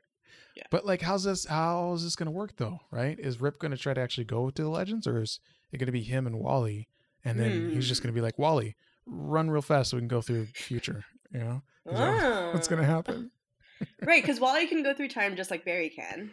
Yeah. 0.56 0.64
But 0.72 0.86
like, 0.86 1.02
how's 1.02 1.24
this? 1.26 1.46
How's 1.46 2.04
this 2.04 2.16
going 2.16 2.28
to 2.28 2.32
work 2.32 2.56
though? 2.58 2.80
Right? 2.92 3.20
Is 3.20 3.42
Rip 3.42 3.60
going 3.60 3.72
to 3.72 3.78
try 3.78 3.94
to 3.94 4.00
actually 4.02 4.24
go 4.26 4.50
to 4.50 4.62
the 4.64 4.70
Legends, 4.70 5.08
or 5.08 5.22
is 5.22 5.40
it 5.76 5.78
going 5.78 5.86
to 5.88 5.92
be 5.92 6.04
him 6.04 6.26
and 6.28 6.40
Wally? 6.40 6.88
And 7.24 7.40
then 7.40 7.70
he's 7.72 7.88
just 7.88 8.02
Hmm. 8.02 8.08
going 8.08 8.14
to 8.16 8.18
be 8.20 8.22
like, 8.24 8.38
Wally, 8.40 8.76
run 9.06 9.50
real 9.50 9.62
fast 9.62 9.90
so 9.92 9.98
we 9.98 10.02
can 10.02 10.08
go 10.08 10.22
through 10.22 10.48
future. 10.54 11.06
You 11.32 11.40
know, 11.40 11.62
that 11.86 12.54
what's 12.54 12.68
going 12.68 12.82
to 12.82 12.88
Ah. 12.88 12.96
happen? 12.96 13.32
right, 14.04 14.22
because 14.24 14.40
Wally 14.40 14.68
can 14.68 14.84
go 14.84 14.94
through 14.94 15.10
time 15.10 15.36
just 15.36 15.52
like 15.52 15.66
Barry 15.66 15.90
can. 15.90 16.32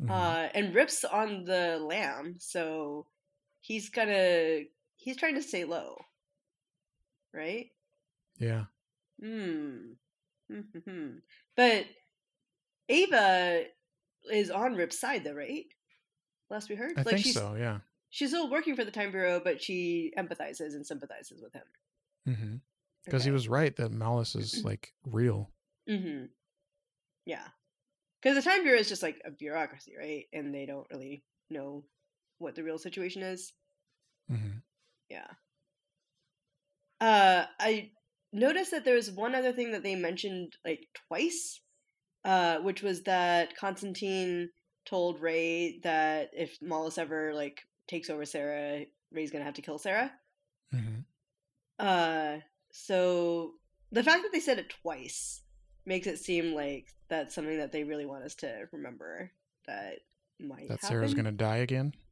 Mhm. 0.00 0.10
Uh, 0.10 0.48
and 0.54 0.74
Rip's 0.74 1.02
on 1.04 1.44
the 1.44 1.78
lam, 1.80 2.36
so 2.38 3.06
he's 3.60 3.88
gonna 3.88 4.60
he's 4.94 5.16
trying 5.16 5.34
to 5.34 5.42
stay 5.42 5.64
low, 5.64 5.96
right? 7.34 7.70
Yeah. 8.38 8.66
Hmm. 9.20 9.94
Hmm. 10.84 11.16
But 11.56 11.86
Ava 12.88 13.64
is 14.32 14.50
on 14.50 14.74
Rip's 14.76 15.00
side, 15.00 15.24
though, 15.24 15.34
right? 15.34 15.64
Last 16.48 16.68
we 16.70 16.76
heard, 16.76 16.92
I 16.96 17.02
think 17.02 17.18
she's 17.18 17.34
so. 17.34 17.56
Yeah. 17.58 17.80
She's 18.10 18.30
still 18.30 18.50
working 18.50 18.74
for 18.74 18.84
the 18.84 18.90
Time 18.90 19.10
Bureau, 19.10 19.40
but 19.42 19.62
she 19.62 20.12
empathizes 20.18 20.74
and 20.74 20.86
sympathizes 20.86 21.42
with 21.42 21.52
him 21.52 21.64
Mm-hmm. 22.28 22.56
Because 23.04 23.24
he 23.24 23.30
was 23.30 23.48
right 23.48 23.74
that 23.76 23.92
Mallus 23.92 24.36
is 24.36 24.62
like 24.64 24.92
real. 25.06 25.50
Mm-hmm. 25.88 26.26
Yeah. 27.24 27.44
Because 28.20 28.36
the 28.36 28.50
Time 28.50 28.64
Bureau 28.64 28.78
is 28.78 28.88
just 28.88 29.02
like 29.02 29.20
a 29.24 29.30
bureaucracy, 29.30 29.94
right? 29.98 30.24
And 30.32 30.54
they 30.54 30.66
don't 30.66 30.86
really 30.90 31.24
know 31.48 31.84
what 32.38 32.54
the 32.54 32.62
real 32.62 32.78
situation 32.78 33.22
is. 33.22 33.52
Mm-hmm. 34.30 34.58
Yeah. 35.08 35.28
Uh, 37.00 37.46
I 37.58 37.92
noticed 38.32 38.72
that 38.72 38.84
there 38.84 38.96
was 38.96 39.10
one 39.10 39.34
other 39.34 39.52
thing 39.52 39.72
that 39.72 39.82
they 39.82 39.94
mentioned 39.94 40.54
like 40.64 40.80
twice, 41.08 41.60
uh, 42.24 42.58
which 42.58 42.82
was 42.82 43.04
that 43.04 43.56
Constantine 43.56 44.50
told 44.84 45.20
Ray 45.20 45.80
that 45.82 46.30
if 46.32 46.58
Mallus 46.60 46.98
ever 46.98 47.32
like 47.34 47.62
takes 47.88 48.10
over 48.10 48.24
Sarah, 48.24 48.84
Ray's 49.10 49.30
gonna 49.30 49.44
have 49.44 49.54
to 49.54 49.62
kill 49.62 49.78
Sarah. 49.78 50.12
Mm-hmm. 50.74 51.00
Uh, 51.78 52.40
so 52.70 53.52
the 53.90 54.02
fact 54.02 54.22
that 54.22 54.30
they 54.32 54.40
said 54.40 54.58
it 54.58 54.70
twice 54.82 55.42
makes 55.86 56.06
it 56.06 56.18
seem 56.18 56.54
like 56.54 56.86
that's 57.08 57.34
something 57.34 57.58
that 57.58 57.72
they 57.72 57.84
really 57.84 58.06
want 58.06 58.24
us 58.24 58.34
to 58.36 58.66
remember 58.72 59.30
that 59.66 60.00
might 60.38 60.68
That 60.68 60.80
happen. 60.80 60.88
Sarah's 60.88 61.14
gonna 61.14 61.32
die 61.32 61.58
again. 61.58 61.94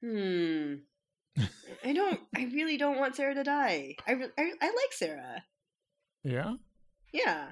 Hmm. 0.00 0.74
I 1.84 1.92
don't. 1.92 2.20
I 2.36 2.44
really 2.54 2.76
don't 2.76 2.98
want 2.98 3.16
Sarah 3.16 3.34
to 3.34 3.42
die. 3.42 3.96
I, 4.06 4.12
re- 4.12 4.30
I 4.38 4.52
I 4.60 4.66
like 4.66 4.92
Sarah. 4.92 5.42
Yeah. 6.22 6.54
Yeah. 7.12 7.48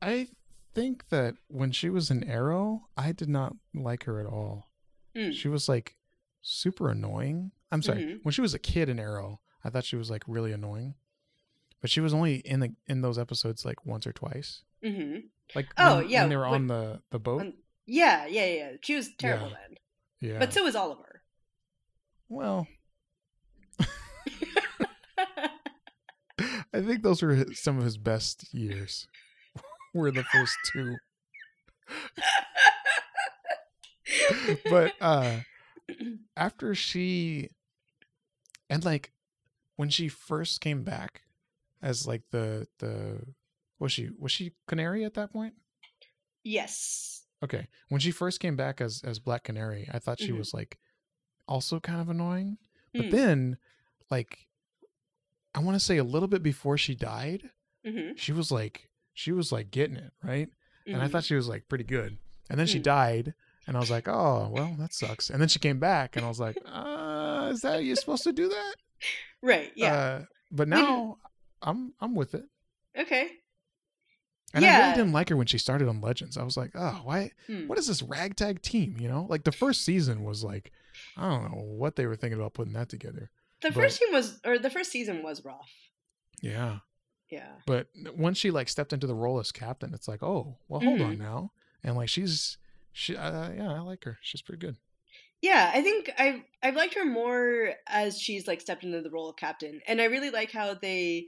I 0.00 0.28
think 0.74 1.08
that 1.10 1.34
when 1.48 1.72
she 1.72 1.90
was 1.90 2.10
in 2.10 2.24
Arrow, 2.24 2.88
I 2.96 3.12
did 3.12 3.28
not 3.28 3.56
like 3.74 4.04
her 4.04 4.20
at 4.20 4.26
all. 4.26 4.68
Mm. 5.16 5.32
She 5.32 5.48
was 5.48 5.68
like 5.68 5.96
super 6.40 6.90
annoying. 6.90 7.50
I'm 7.70 7.82
sorry. 7.82 8.02
Mhm. 8.02 8.20
When 8.22 8.32
she 8.32 8.40
was 8.40 8.54
a 8.54 8.58
kid 8.58 8.88
in 8.88 8.98
Arrow, 8.98 9.40
I 9.64 9.70
thought 9.70 9.84
she 9.84 9.96
was 9.96 10.10
like 10.10 10.24
really 10.26 10.52
annoying. 10.52 10.94
But 11.80 11.90
she 11.90 12.00
was 12.00 12.14
only 12.14 12.36
in 12.36 12.60
the 12.60 12.74
in 12.86 13.00
those 13.02 13.18
episodes 13.18 13.64
like 13.64 13.84
once 13.84 14.06
or 14.06 14.12
twice. 14.12 14.62
hmm 14.84 15.16
Like 15.54 15.66
Oh, 15.76 15.96
when, 15.98 16.08
yeah, 16.08 16.20
when 16.22 16.28
they 16.30 16.36
were 16.36 16.42
when- 16.48 16.54
on 16.54 16.66
the 16.68 17.02
the 17.10 17.18
boat. 17.18 17.40
On- 17.42 17.54
Yeah. 17.86 18.26
Yeah. 18.26 18.46
Yeah. 18.46 18.72
She 18.82 18.94
was 18.94 19.10
terrible 19.18 19.48
Yeah. 19.48 19.56
then, 19.68 19.76
yeah. 20.32 20.38
but 20.38 20.52
so 20.52 20.62
was 20.64 20.76
Oliver. 20.76 21.22
well, 22.28 22.66
I 26.74 26.80
think 26.80 27.02
those 27.02 27.22
were 27.22 27.34
his, 27.34 27.60
some 27.62 27.78
of 27.78 27.84
his 27.84 27.98
best 27.98 28.52
years. 28.54 29.06
were 29.94 30.10
the 30.10 30.24
first 30.24 30.56
two. 30.72 30.96
but 34.68 34.92
uh 35.00 35.40
after 36.36 36.74
she 36.74 37.48
and 38.70 38.84
like 38.84 39.12
when 39.76 39.88
she 39.88 40.08
first 40.08 40.60
came 40.60 40.82
back 40.82 41.22
as 41.82 42.06
like 42.06 42.22
the 42.30 42.66
the 42.78 43.20
was 43.78 43.92
she 43.92 44.10
was 44.18 44.32
she 44.32 44.52
canary 44.66 45.04
at 45.04 45.14
that 45.14 45.32
point 45.32 45.54
yes. 46.44 47.22
okay 47.42 47.66
when 47.88 48.00
she 48.00 48.10
first 48.10 48.40
came 48.40 48.56
back 48.56 48.80
as 48.80 49.02
as 49.04 49.18
black 49.18 49.44
canary 49.44 49.88
i 49.92 49.98
thought 49.98 50.20
she 50.20 50.32
Mhm. 50.32 50.38
was 50.38 50.54
like 50.54 50.78
also 51.48 51.80
kind 51.80 52.00
of 52.00 52.08
annoying 52.08 52.58
but 52.94 53.06
Mm. 53.06 53.10
then 53.10 53.56
like 54.10 54.46
i 55.54 55.58
want 55.58 55.74
to 55.74 55.80
say 55.84 55.96
a 55.98 56.04
little 56.04 56.28
bit 56.28 56.42
before 56.42 56.78
she 56.78 56.94
died 56.94 57.50
hmm 57.84 58.12
she 58.16 58.32
was 58.32 58.50
like 58.52 58.88
she 59.12 59.32
was 59.32 59.50
like 59.52 59.70
getting 59.70 59.96
it 59.96 60.12
right 60.22 60.48
and 60.86 61.02
I 61.02 61.08
thought 61.08 61.24
she 61.24 61.34
was 61.36 61.48
like 61.48 61.68
pretty 61.68 61.84
good. 61.84 62.18
And 62.50 62.58
then 62.58 62.66
she 62.66 62.78
Mm. 62.80 62.82
died, 62.82 63.34
and 63.66 63.76
I 63.76 63.80
was 63.80 63.90
like, 63.90 64.08
oh 64.08 64.50
well, 64.52 64.74
that 64.78 64.92
sucks. 64.94 65.30
And 65.30 65.40
then 65.40 65.48
she 65.48 65.58
came 65.58 65.78
back, 65.78 66.16
and 66.16 66.24
I 66.24 66.28
was 66.28 66.40
like, 66.40 66.56
uh, 66.66 67.50
is 67.52 67.60
that 67.62 67.84
you're 67.84 67.96
supposed 67.96 68.24
to 68.24 68.32
do 68.32 68.48
that? 68.48 68.74
Right. 69.42 69.72
Yeah. 69.76 69.94
Uh, 69.94 70.22
but 70.50 70.68
now 70.68 71.18
I'm 71.62 71.92
I'm 72.00 72.14
with 72.14 72.34
it. 72.34 72.44
okay. 72.98 73.30
And 74.54 74.66
I 74.66 74.78
really 74.80 74.96
didn't 74.96 75.12
like 75.12 75.30
her 75.30 75.36
when 75.36 75.46
she 75.46 75.56
started 75.56 75.88
on 75.88 76.02
Legends. 76.02 76.36
I 76.36 76.42
was 76.42 76.58
like, 76.58 76.72
oh, 76.74 77.00
why? 77.04 77.30
Hmm. 77.46 77.68
What 77.68 77.78
is 77.78 77.86
this 77.86 78.02
ragtag 78.02 78.60
team? 78.60 78.96
You 78.98 79.08
know, 79.08 79.26
like 79.30 79.44
the 79.44 79.52
first 79.52 79.82
season 79.82 80.24
was 80.24 80.44
like, 80.44 80.72
I 81.16 81.26
don't 81.26 81.44
know 81.44 81.62
what 81.62 81.96
they 81.96 82.04
were 82.04 82.16
thinking 82.16 82.38
about 82.38 82.52
putting 82.52 82.74
that 82.74 82.90
together. 82.90 83.30
The 83.62 83.70
but- 83.70 83.74
first 83.80 83.98
team 83.98 84.12
was, 84.12 84.38
or 84.44 84.58
the 84.58 84.68
first 84.68 84.90
season 84.90 85.22
was 85.22 85.42
rough. 85.42 85.70
Yeah. 86.42 86.80
Yeah. 87.30 87.48
But 87.66 87.86
once 88.14 88.36
she 88.36 88.50
like 88.50 88.68
stepped 88.68 88.92
into 88.92 89.06
the 89.06 89.14
role 89.14 89.38
as 89.40 89.52
captain, 89.52 89.94
it's 89.94 90.06
like, 90.06 90.22
oh, 90.22 90.58
well, 90.68 90.80
hold 90.80 91.00
Mhm. 91.00 91.06
on 91.06 91.18
now. 91.18 91.52
And 91.82 91.96
like 91.96 92.10
she's 92.10 92.58
she, 92.92 93.16
uh, 93.16 93.50
yeah, 93.52 93.72
I 93.72 93.80
like 93.80 94.04
her. 94.04 94.18
She's 94.22 94.42
pretty 94.42 94.60
good. 94.64 94.76
Yeah, 95.40 95.70
I 95.74 95.82
think 95.82 96.10
I've 96.18 96.40
I've 96.62 96.76
liked 96.76 96.94
her 96.94 97.04
more 97.04 97.72
as 97.88 98.18
she's 98.20 98.46
like 98.46 98.60
stepped 98.60 98.84
into 98.84 99.00
the 99.02 99.10
role 99.10 99.28
of 99.28 99.36
captain, 99.36 99.80
and 99.88 100.00
I 100.00 100.04
really 100.04 100.30
like 100.30 100.52
how 100.52 100.74
they 100.74 101.26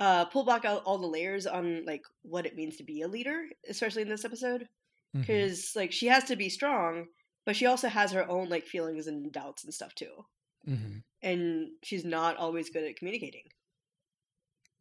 uh, 0.00 0.24
pull 0.26 0.44
back 0.44 0.64
out 0.64 0.82
all 0.84 0.98
the 0.98 1.06
layers 1.06 1.46
on 1.46 1.84
like 1.84 2.02
what 2.22 2.46
it 2.46 2.56
means 2.56 2.76
to 2.78 2.82
be 2.84 3.02
a 3.02 3.08
leader, 3.08 3.44
especially 3.68 4.02
in 4.02 4.08
this 4.08 4.24
episode, 4.24 4.68
because 5.12 5.72
like 5.76 5.92
she 5.92 6.06
has 6.06 6.24
to 6.24 6.36
be 6.36 6.48
strong, 6.48 7.06
but 7.44 7.54
she 7.54 7.66
also 7.66 7.88
has 7.88 8.12
her 8.12 8.26
own 8.28 8.48
like 8.48 8.64
feelings 8.64 9.06
and 9.06 9.30
doubts 9.30 9.64
and 9.64 9.74
stuff 9.74 9.94
too, 9.94 10.24
Mhm. 10.66 11.02
and 11.20 11.68
she's 11.82 12.04
not 12.06 12.38
always 12.38 12.70
good 12.70 12.84
at 12.84 12.96
communicating. 12.96 13.44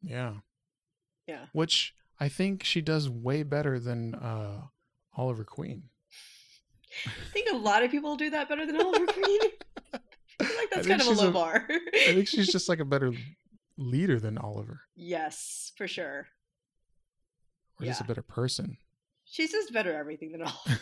Yeah. 0.02 0.36
Yeah. 1.28 1.46
Which 1.54 1.94
I 2.20 2.30
think 2.30 2.64
she 2.64 2.82
does 2.82 3.10
way 3.10 3.44
better 3.44 3.80
than 3.80 4.16
uh 4.16 4.68
Oliver 5.16 5.44
Queen. 5.44 5.90
I 7.06 7.10
think 7.32 7.48
a 7.52 7.58
lot 7.58 7.84
of 7.84 7.92
people 7.92 8.16
do 8.16 8.30
that 8.32 8.50
better 8.50 8.66
than 8.66 8.80
Oliver 8.80 9.06
Queen. 9.14 9.40
I 10.40 10.44
feel 10.44 10.58
like 10.58 10.70
that's 10.72 10.88
kind 10.88 11.02
of 11.02 11.08
a 11.08 11.12
low 11.12 11.30
a- 11.30 11.32
bar. 11.32 11.68
I 11.70 12.14
think 12.14 12.28
she's 12.28 12.48
just 12.52 12.68
like 12.70 12.80
a 12.80 12.86
better 12.86 13.14
leader 13.78 14.20
than 14.20 14.38
Oliver. 14.38 14.82
yes, 14.96 15.72
for 15.78 15.88
sure. 15.88 16.28
Or 17.80 17.86
just 17.86 18.02
a 18.02 18.06
better 18.06 18.22
person. 18.22 18.78
She's 19.26 19.52
just 19.52 19.74
better 19.74 19.94
at 19.94 20.00
everything 20.00 20.32
than 20.32 20.42
Oliver. 20.44 20.80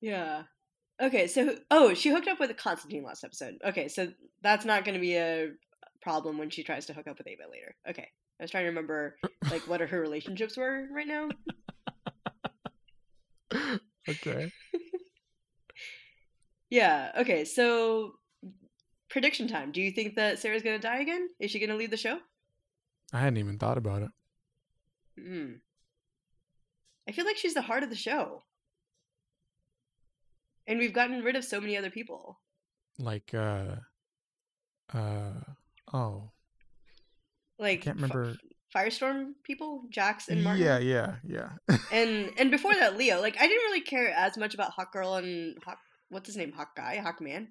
Yeah. 0.00 0.44
Okay, 1.00 1.26
so 1.26 1.56
oh, 1.70 1.94
she 1.94 2.10
hooked 2.10 2.28
up 2.28 2.40
with 2.40 2.54
Constantine 2.56 3.04
last 3.04 3.24
episode. 3.24 3.56
Okay, 3.64 3.88
so 3.88 4.08
that's 4.42 4.64
not 4.64 4.84
going 4.84 4.94
to 4.94 5.00
be 5.00 5.16
a 5.16 5.50
problem 6.02 6.38
when 6.38 6.50
she 6.50 6.62
tries 6.62 6.86
to 6.86 6.92
hook 6.92 7.06
up 7.06 7.18
with 7.18 7.26
Ava 7.26 7.42
later. 7.50 7.74
Okay, 7.88 8.08
I 8.40 8.44
was 8.44 8.50
trying 8.50 8.64
to 8.64 8.70
remember 8.70 9.16
like 9.50 9.68
what 9.68 9.80
her 9.80 10.00
relationships 10.00 10.56
were 10.56 10.86
right 10.90 11.06
now. 11.06 11.28
okay. 14.08 14.50
Yeah. 16.70 17.10
Okay, 17.18 17.44
so 17.44 18.12
prediction 19.08 19.48
time. 19.48 19.72
Do 19.72 19.82
you 19.82 19.90
think 19.90 20.14
that 20.14 20.38
Sarah's 20.38 20.62
going 20.62 20.80
to 20.80 20.86
die 20.86 21.00
again? 21.00 21.28
Is 21.40 21.50
she 21.50 21.58
going 21.58 21.70
to 21.70 21.76
leave 21.76 21.90
the 21.90 21.96
show? 21.96 22.20
I 23.12 23.18
hadn't 23.18 23.38
even 23.38 23.58
thought 23.58 23.76
about 23.76 24.02
it. 24.02 24.10
Hmm. 25.20 25.52
I 27.08 27.12
feel 27.12 27.24
like 27.24 27.36
she's 27.36 27.54
the 27.54 27.62
heart 27.62 27.82
of 27.82 27.90
the 27.90 27.96
show, 27.96 28.44
and 30.68 30.78
we've 30.78 30.92
gotten 30.92 31.24
rid 31.24 31.34
of 31.34 31.44
so 31.44 31.60
many 31.60 31.76
other 31.76 31.90
people. 31.90 32.38
Like 33.00 33.34
uh 33.34 33.76
uh 34.94 35.32
oh. 35.92 36.30
Like 37.60 37.80
I 37.80 37.82
can't 37.84 37.96
remember 37.96 38.36
Firestorm 38.74 39.32
people, 39.44 39.82
Jax 39.90 40.28
and 40.28 40.42
Martin. 40.42 40.62
Yeah, 40.64 40.78
yeah, 40.78 41.14
yeah. 41.26 41.76
and 41.92 42.30
and 42.38 42.50
before 42.50 42.72
that 42.80 42.96
leo 42.96 43.20
like 43.20 43.36
i 43.38 43.46
didn't 43.46 43.64
really 43.64 43.80
care 43.82 44.10
as 44.10 44.36
much 44.38 44.54
about 44.54 44.70
hawk 44.70 44.92
girl 44.92 45.14
and 45.16 45.56
hawk 45.64 45.78
what's 46.08 46.26
his 46.26 46.36
name 46.36 46.52
hawk 46.52 46.74
guy 46.76 46.96
hawk 46.98 47.20
man 47.20 47.48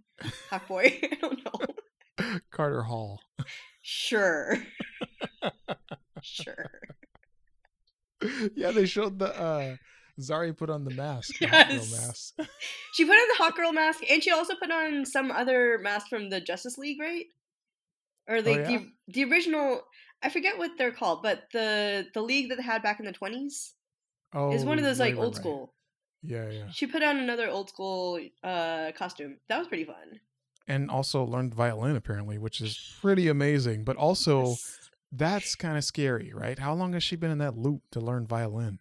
hawk 0.49 0.67
boy 0.67 0.83
i 1.03 1.17
don't 1.21 1.39
know 1.45 2.39
Carter 2.51 2.83
Hall. 2.83 3.19
sure 3.81 4.57
sure 6.21 6.69
yeah, 8.55 8.71
they 8.71 8.85
showed 8.85 9.19
the 9.19 9.33
uh 9.39 9.75
Zari 10.19 10.55
put 10.57 10.69
on 10.69 10.83
the 10.83 10.93
mask. 10.93 11.39
the 11.39 11.45
Yes. 11.47 11.91
mask. 12.37 12.49
she 12.93 13.05
put 13.05 13.13
on 13.13 13.27
the 13.29 13.35
hawk 13.43 13.55
girl 13.55 13.71
mask 13.71 14.01
and 14.11 14.21
she 14.21 14.31
also 14.31 14.53
put 14.55 14.69
on 14.71 15.05
some 15.05 15.31
other 15.31 15.79
mask 15.81 16.07
from 16.09 16.29
the 16.29 16.41
justice 16.41 16.77
league 16.77 16.99
right 16.99 17.25
or 18.29 18.41
like 18.41 18.65
Oh, 18.65 18.71
yeah? 18.71 18.79
the 18.79 18.91
the 19.09 19.23
original 19.31 19.81
i 20.23 20.29
forget 20.29 20.57
what 20.57 20.71
they're 20.77 20.91
called 20.93 21.23
but 21.23 21.43
the 21.53 22.07
the 22.13 22.21
league 22.21 22.49
that 22.49 22.57
they 22.57 22.63
had 22.63 22.83
back 22.83 22.99
in 22.99 23.05
the 23.05 23.13
20s 23.13 23.75
Oh, 24.33 24.51
is 24.51 24.65
one 24.65 24.77
of 24.79 24.85
those 24.85 24.99
like 24.99 25.13
right, 25.13 25.17
right, 25.17 25.23
old 25.23 25.35
right. 25.35 25.41
school 25.41 25.73
Yeah, 26.23 26.49
yeah. 26.49 26.71
she 26.71 26.87
put 26.87 27.03
on 27.03 27.17
another 27.17 27.49
old 27.49 27.69
school 27.69 28.19
uh 28.43 28.91
costume 28.97 29.37
that 29.49 29.57
was 29.59 29.67
pretty 29.67 29.85
fun 29.85 30.19
And 30.67 30.89
also 30.91 31.23
learned 31.23 31.55
violin 31.55 31.95
apparently, 31.95 32.37
which 32.37 32.61
is 32.61 32.95
pretty 33.01 33.27
amazing. 33.27 33.83
But 33.83 33.97
also 33.97 34.41
Yes. 34.41 34.89
that's 35.11 35.55
kind 35.55 35.77
of 35.77 35.83
scary, 35.83 36.31
right? 36.33 36.59
How 36.59 36.73
long 36.73 36.93
has 36.93 37.03
she 37.03 37.15
been 37.15 37.31
in 37.31 37.39
that 37.39 37.57
loop 37.57 37.81
to 37.91 37.99
learn 37.99 38.27
violin? 38.27 38.79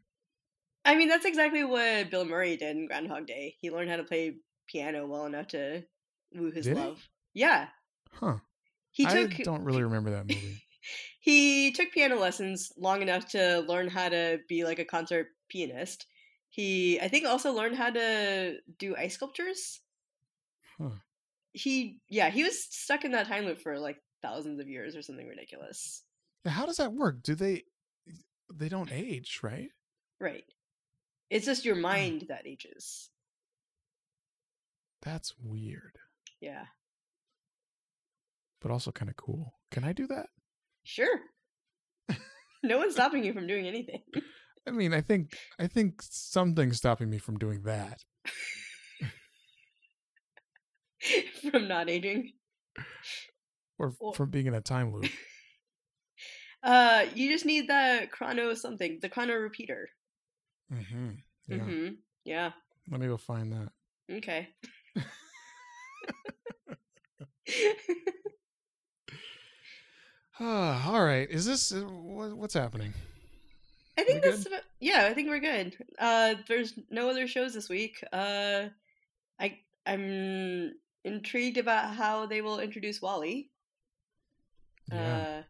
I 0.85 0.95
mean, 0.97 1.09
that's 1.09 1.25
exactly 1.27 1.65
what 1.65 2.11
Bill 2.11 2.25
Murray 2.25 2.57
did 2.57 2.77
in 2.77 2.87
Groundhog 2.87 3.27
Day. 3.27 3.57
He 3.61 3.71
learned 3.71 3.91
how 3.91 3.97
to 3.97 4.05
play 4.05 4.37
piano 4.67 5.07
well 5.07 5.27
enough 5.27 5.49
to 5.49 5.85
woo 6.35 6.51
his 6.51 6.67
Did 6.67 6.77
he? 6.77 6.83
love. 6.83 7.09
Yeah. 7.35 7.69
Huh. 8.13 8.39
He 8.99 9.07
took 9.07 9.39
I 9.39 9.43
don't 9.45 9.63
really 9.63 9.85
remember 9.85 10.11
that 10.11 10.27
movie. 10.27 10.61
he 11.21 11.71
took 11.71 11.93
piano 11.93 12.19
lessons 12.19 12.73
long 12.77 13.01
enough 13.01 13.29
to 13.29 13.61
learn 13.61 13.87
how 13.87 14.09
to 14.09 14.41
be 14.49 14.65
like 14.65 14.81
a 14.81 14.85
concert 14.85 15.29
pianist. 15.49 16.07
He 16.51 17.01
I 17.01 17.07
think 17.07 17.25
also 17.25 17.53
learned 17.53 17.77
how 17.77 17.91
to 17.91 18.57
do 18.77 18.97
ice 18.97 19.15
sculptures. 19.15 19.81
Huh. 20.81 20.91
He 21.53 22.01
yeah, 22.09 22.29
he 22.31 22.43
was 22.43 22.61
stuck 22.61 23.05
in 23.05 23.13
that 23.13 23.29
time 23.29 23.45
loop 23.45 23.61
for 23.61 23.79
like 23.79 24.03
thousands 24.21 24.59
of 24.59 24.69
years 24.69 24.97
or 24.97 25.03
something 25.03 25.29
ridiculous. 25.29 26.03
How 26.45 26.67
does 26.67 26.79
that 26.79 26.93
work? 26.93 27.23
Do 27.23 27.37
they 27.37 27.63
they 28.53 28.69
don't 28.69 28.91
age, 28.91 29.39
right? 29.45 29.71
Right. 30.21 30.45
It's 31.31 31.47
just 31.47 31.65
your 31.65 31.77
hmm. 31.77 31.83
mind 31.83 32.25
that 32.31 32.49
ages. 32.49 33.11
That's 35.03 35.35
weird, 35.41 36.01
Yeah. 36.41 36.65
But 38.61 38.71
also 38.71 38.91
kind 38.93 39.09
of 39.11 39.17
cool. 39.17 39.55
Can 39.71 39.85
I 39.85 39.93
do 39.93 40.07
that? 40.09 40.27
Sure. 40.85 41.21
no 42.63 42.79
one's 42.79 42.95
stopping 42.95 43.25
you 43.25 43.33
from 43.33 43.47
doing 43.47 43.67
anything. 43.67 44.03
I 44.67 44.71
mean, 44.71 44.93
I 44.93 45.01
think 45.01 45.33
I 45.59 45.67
think 45.67 46.03
something's 46.03 46.77
stopping 46.77 47.09
me 47.11 47.19
from 47.19 47.39
doing 47.39 47.63
that. 47.63 48.03
from 51.51 51.69
not 51.69 51.89
aging. 51.89 52.33
Or 53.79 53.95
Or- 54.01 54.13
from 54.15 54.31
being 54.31 54.47
in 54.47 54.55
a 54.55 54.61
time 54.61 54.93
loop. 54.93 55.11
Uh 56.61 57.07
you 57.15 57.31
just 57.31 57.47
need 57.47 57.69
the 57.69 58.09
chrono 58.11 58.53
something, 58.53 58.99
the 59.01 59.09
chrono 59.09 59.35
repeater. 59.35 59.89
Mm-hmm. 60.73 61.11
Yeah. 61.47 61.57
Mhm. 61.59 61.97
Yeah. 62.25 62.51
Let 62.91 63.01
me 63.01 63.07
go 63.07 63.17
find 63.17 63.53
that. 63.53 63.71
Okay. 64.11 64.49
Ah, 70.41 70.93
all 70.93 71.05
right. 71.05 71.29
Is 71.31 71.45
this 71.47 71.73
uh, 71.73 71.81
what, 71.81 72.37
what's 72.37 72.55
happening? 72.55 72.95
I 73.99 74.05
think 74.05 74.23
that's 74.23 74.47
about, 74.47 74.63
yeah, 74.79 75.07
I 75.07 75.15
think 75.15 75.29
we're 75.29 75.41
good. 75.41 75.77
Uh 75.99 76.37
there's 76.47 76.75
no 76.91 77.11
other 77.11 77.27
shows 77.27 77.55
this 77.55 77.69
week. 77.69 78.03
Uh 78.13 78.67
I 79.41 79.59
I'm 79.85 80.75
intrigued 81.05 81.59
about 81.59 81.95
how 81.95 82.27
they 82.27 82.41
will 82.41 82.61
introduce 82.61 83.03
Wally. 83.03 83.51
Yeah. 84.93 85.17
Uh 85.17 85.43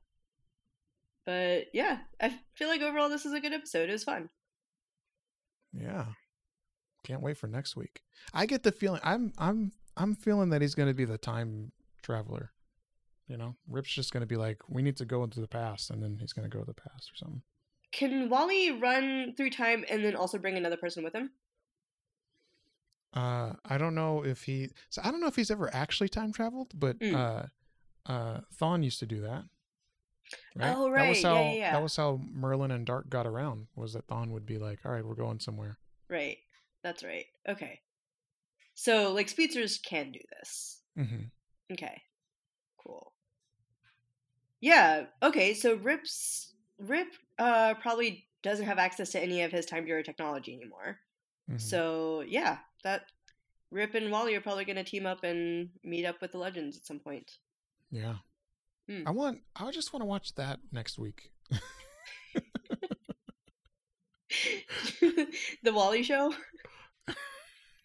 but 1.26 1.66
yeah, 1.74 1.98
I 2.22 2.32
feel 2.54 2.68
like 2.68 2.80
overall 2.80 3.10
this 3.10 3.26
is 3.26 3.34
a 3.34 3.40
good 3.40 3.52
episode. 3.52 3.90
It 3.90 3.92
was 3.92 4.04
fun. 4.04 4.30
Yeah. 5.74 6.06
Can't 7.04 7.20
wait 7.20 7.36
for 7.36 7.46
next 7.48 7.76
week. 7.76 8.00
I 8.32 8.46
get 8.46 8.62
the 8.62 8.72
feeling 8.72 9.02
I'm 9.04 9.32
I'm 9.36 9.72
I'm 9.96 10.14
feeling 10.14 10.48
that 10.50 10.62
he's 10.62 10.74
going 10.74 10.88
to 10.88 10.94
be 10.94 11.04
the 11.04 11.18
time 11.18 11.72
traveler. 12.02 12.52
You 13.28 13.36
know, 13.36 13.54
Rip's 13.68 13.92
just 13.92 14.12
going 14.12 14.22
to 14.22 14.26
be 14.26 14.36
like, 14.36 14.62
we 14.68 14.82
need 14.82 14.96
to 14.96 15.04
go 15.04 15.22
into 15.22 15.40
the 15.40 15.48
past, 15.48 15.90
and 15.90 16.02
then 16.02 16.16
he's 16.18 16.32
going 16.32 16.48
to 16.50 16.54
go 16.54 16.60
to 16.60 16.66
the 16.66 16.74
past 16.74 17.10
or 17.12 17.16
something. 17.16 17.42
Can 17.92 18.28
Wally 18.28 18.70
run 18.72 19.34
through 19.36 19.50
time 19.50 19.84
and 19.90 20.04
then 20.04 20.16
also 20.16 20.38
bring 20.38 20.56
another 20.56 20.76
person 20.76 21.04
with 21.04 21.14
him? 21.14 21.30
Uh, 23.14 23.54
I 23.64 23.78
don't 23.78 23.94
know 23.94 24.24
if 24.24 24.42
he. 24.44 24.70
So 24.90 25.00
I 25.04 25.10
don't 25.10 25.20
know 25.20 25.26
if 25.26 25.36
he's 25.36 25.50
ever 25.50 25.72
actually 25.74 26.08
time 26.08 26.32
traveled, 26.32 26.72
but 26.78 26.98
Mm. 26.98 27.14
uh, 27.14 27.46
uh, 28.10 28.40
Thawne 28.60 28.84
used 28.84 28.98
to 29.00 29.06
do 29.06 29.20
that. 29.22 29.44
Oh, 30.60 30.90
That 30.90 30.94
right. 30.94 31.08
was 31.08 31.22
Yeah, 31.22 31.30
how 31.30 31.42
yeah, 31.42 31.52
yeah. 31.54 31.72
that 31.72 31.82
was 31.82 31.96
how 31.96 32.20
Merlyn 32.36 32.72
and 32.74 32.86
Darhk 32.86 33.08
got 33.08 33.26
around. 33.26 33.68
Was 33.76 33.92
that 33.94 34.06
Thawne 34.06 34.30
would 34.30 34.44
be 34.46 34.58
like, 34.58 34.80
"All 34.84 34.92
right, 34.92 35.04
we're 35.04 35.14
going 35.14 35.40
somewhere." 35.40 35.78
Right. 36.08 36.38
That's 36.82 37.02
right. 37.02 37.26
Okay. 37.48 37.80
So 38.74 39.12
like 39.12 39.28
speedsters 39.28 39.78
can 39.78 40.12
do 40.12 40.20
this. 40.38 40.82
hmm 40.96 41.24
Okay. 41.72 42.02
Cool. 42.78 43.12
Yeah. 44.60 45.06
Okay. 45.22 45.54
So 45.54 45.74
Rip's 45.76 46.54
Rip 46.78 47.08
uh 47.38 47.74
probably 47.74 48.26
doesn't 48.42 48.66
have 48.66 48.78
access 48.78 49.10
to 49.10 49.20
any 49.22 49.42
of 49.42 49.52
his 49.52 49.66
time 49.66 49.84
bureau 49.84 50.02
technology 50.02 50.54
anymore. 50.54 50.98
hmm 51.48 51.58
So 51.58 52.22
yeah, 52.26 52.58
that 52.84 53.02
Rip 53.70 53.94
and 53.94 54.10
Wally 54.10 54.34
are 54.34 54.40
probably 54.40 54.64
going 54.64 54.76
to 54.76 54.84
team 54.84 55.06
up 55.06 55.24
and 55.24 55.68
meet 55.84 56.04
up 56.06 56.20
with 56.22 56.32
the 56.32 56.38
legends 56.38 56.76
at 56.76 56.86
some 56.86 56.98
point. 57.00 57.30
Yeah. 57.90 58.16
Hmm. 58.88 59.02
I 59.06 59.10
want. 59.10 59.40
I 59.54 59.70
just 59.70 59.92
want 59.92 60.02
to 60.02 60.06
watch 60.06 60.34
that 60.36 60.60
next 60.72 60.98
week. 60.98 61.30
the 65.62 65.72
Wally 65.72 66.02
show. 66.02 66.32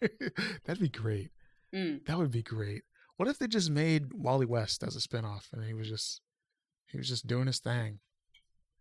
That'd 0.64 0.82
be 0.82 0.88
great. 0.88 1.30
Mm. 1.74 2.04
That 2.06 2.18
would 2.18 2.30
be 2.30 2.42
great. 2.42 2.82
What 3.16 3.28
if 3.28 3.38
they 3.38 3.46
just 3.46 3.70
made 3.70 4.12
Wally 4.12 4.46
West 4.46 4.82
as 4.82 4.96
a 4.96 5.00
spinoff 5.00 5.52
and 5.52 5.64
he 5.64 5.74
was 5.74 5.88
just 5.88 6.20
he 6.94 6.98
was 6.98 7.08
just 7.08 7.26
doing 7.26 7.48
his 7.48 7.58
thing? 7.58 7.98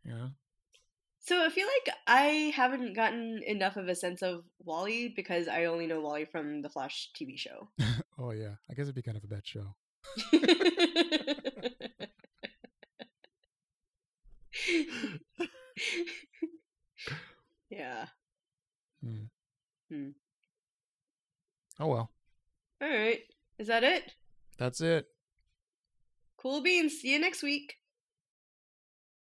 You 0.05 0.11
know? 0.11 0.29
So 1.19 1.43
I 1.43 1.49
feel 1.49 1.65
like 1.65 1.95
I 2.05 2.53
haven't 2.55 2.93
gotten 2.93 3.41
enough 3.47 3.75
of 3.75 3.87
a 3.87 3.95
sense 3.95 4.21
of 4.21 4.43
Wally 4.63 5.11
because 5.15 5.47
I 5.47 5.65
only 5.65 5.87
know 5.87 5.99
Wally 5.99 6.25
from 6.25 6.61
the 6.61 6.69
Flash 6.69 7.09
TV 7.19 7.39
show. 7.39 7.69
oh 8.19 8.29
yeah. 8.29 8.51
I 8.69 8.75
guess 8.75 8.83
it'd 8.83 8.93
be 8.93 9.01
kind 9.01 9.17
of 9.17 9.23
a 9.23 9.27
bad 9.27 9.47
show. 9.47 9.73
yeah. 17.71 18.05
Hmm. 19.03 19.23
Hmm. 19.89 20.09
Oh 21.79 21.87
well. 21.87 22.11
All 22.79 22.89
right. 22.89 23.21
Is 23.57 23.65
that 23.69 23.83
it? 23.83 24.11
That's 24.59 24.81
it. 24.81 25.07
Cool 26.37 26.61
beans. 26.61 26.99
See 27.01 27.11
you 27.11 27.19
next 27.19 27.41
week. 27.41 27.77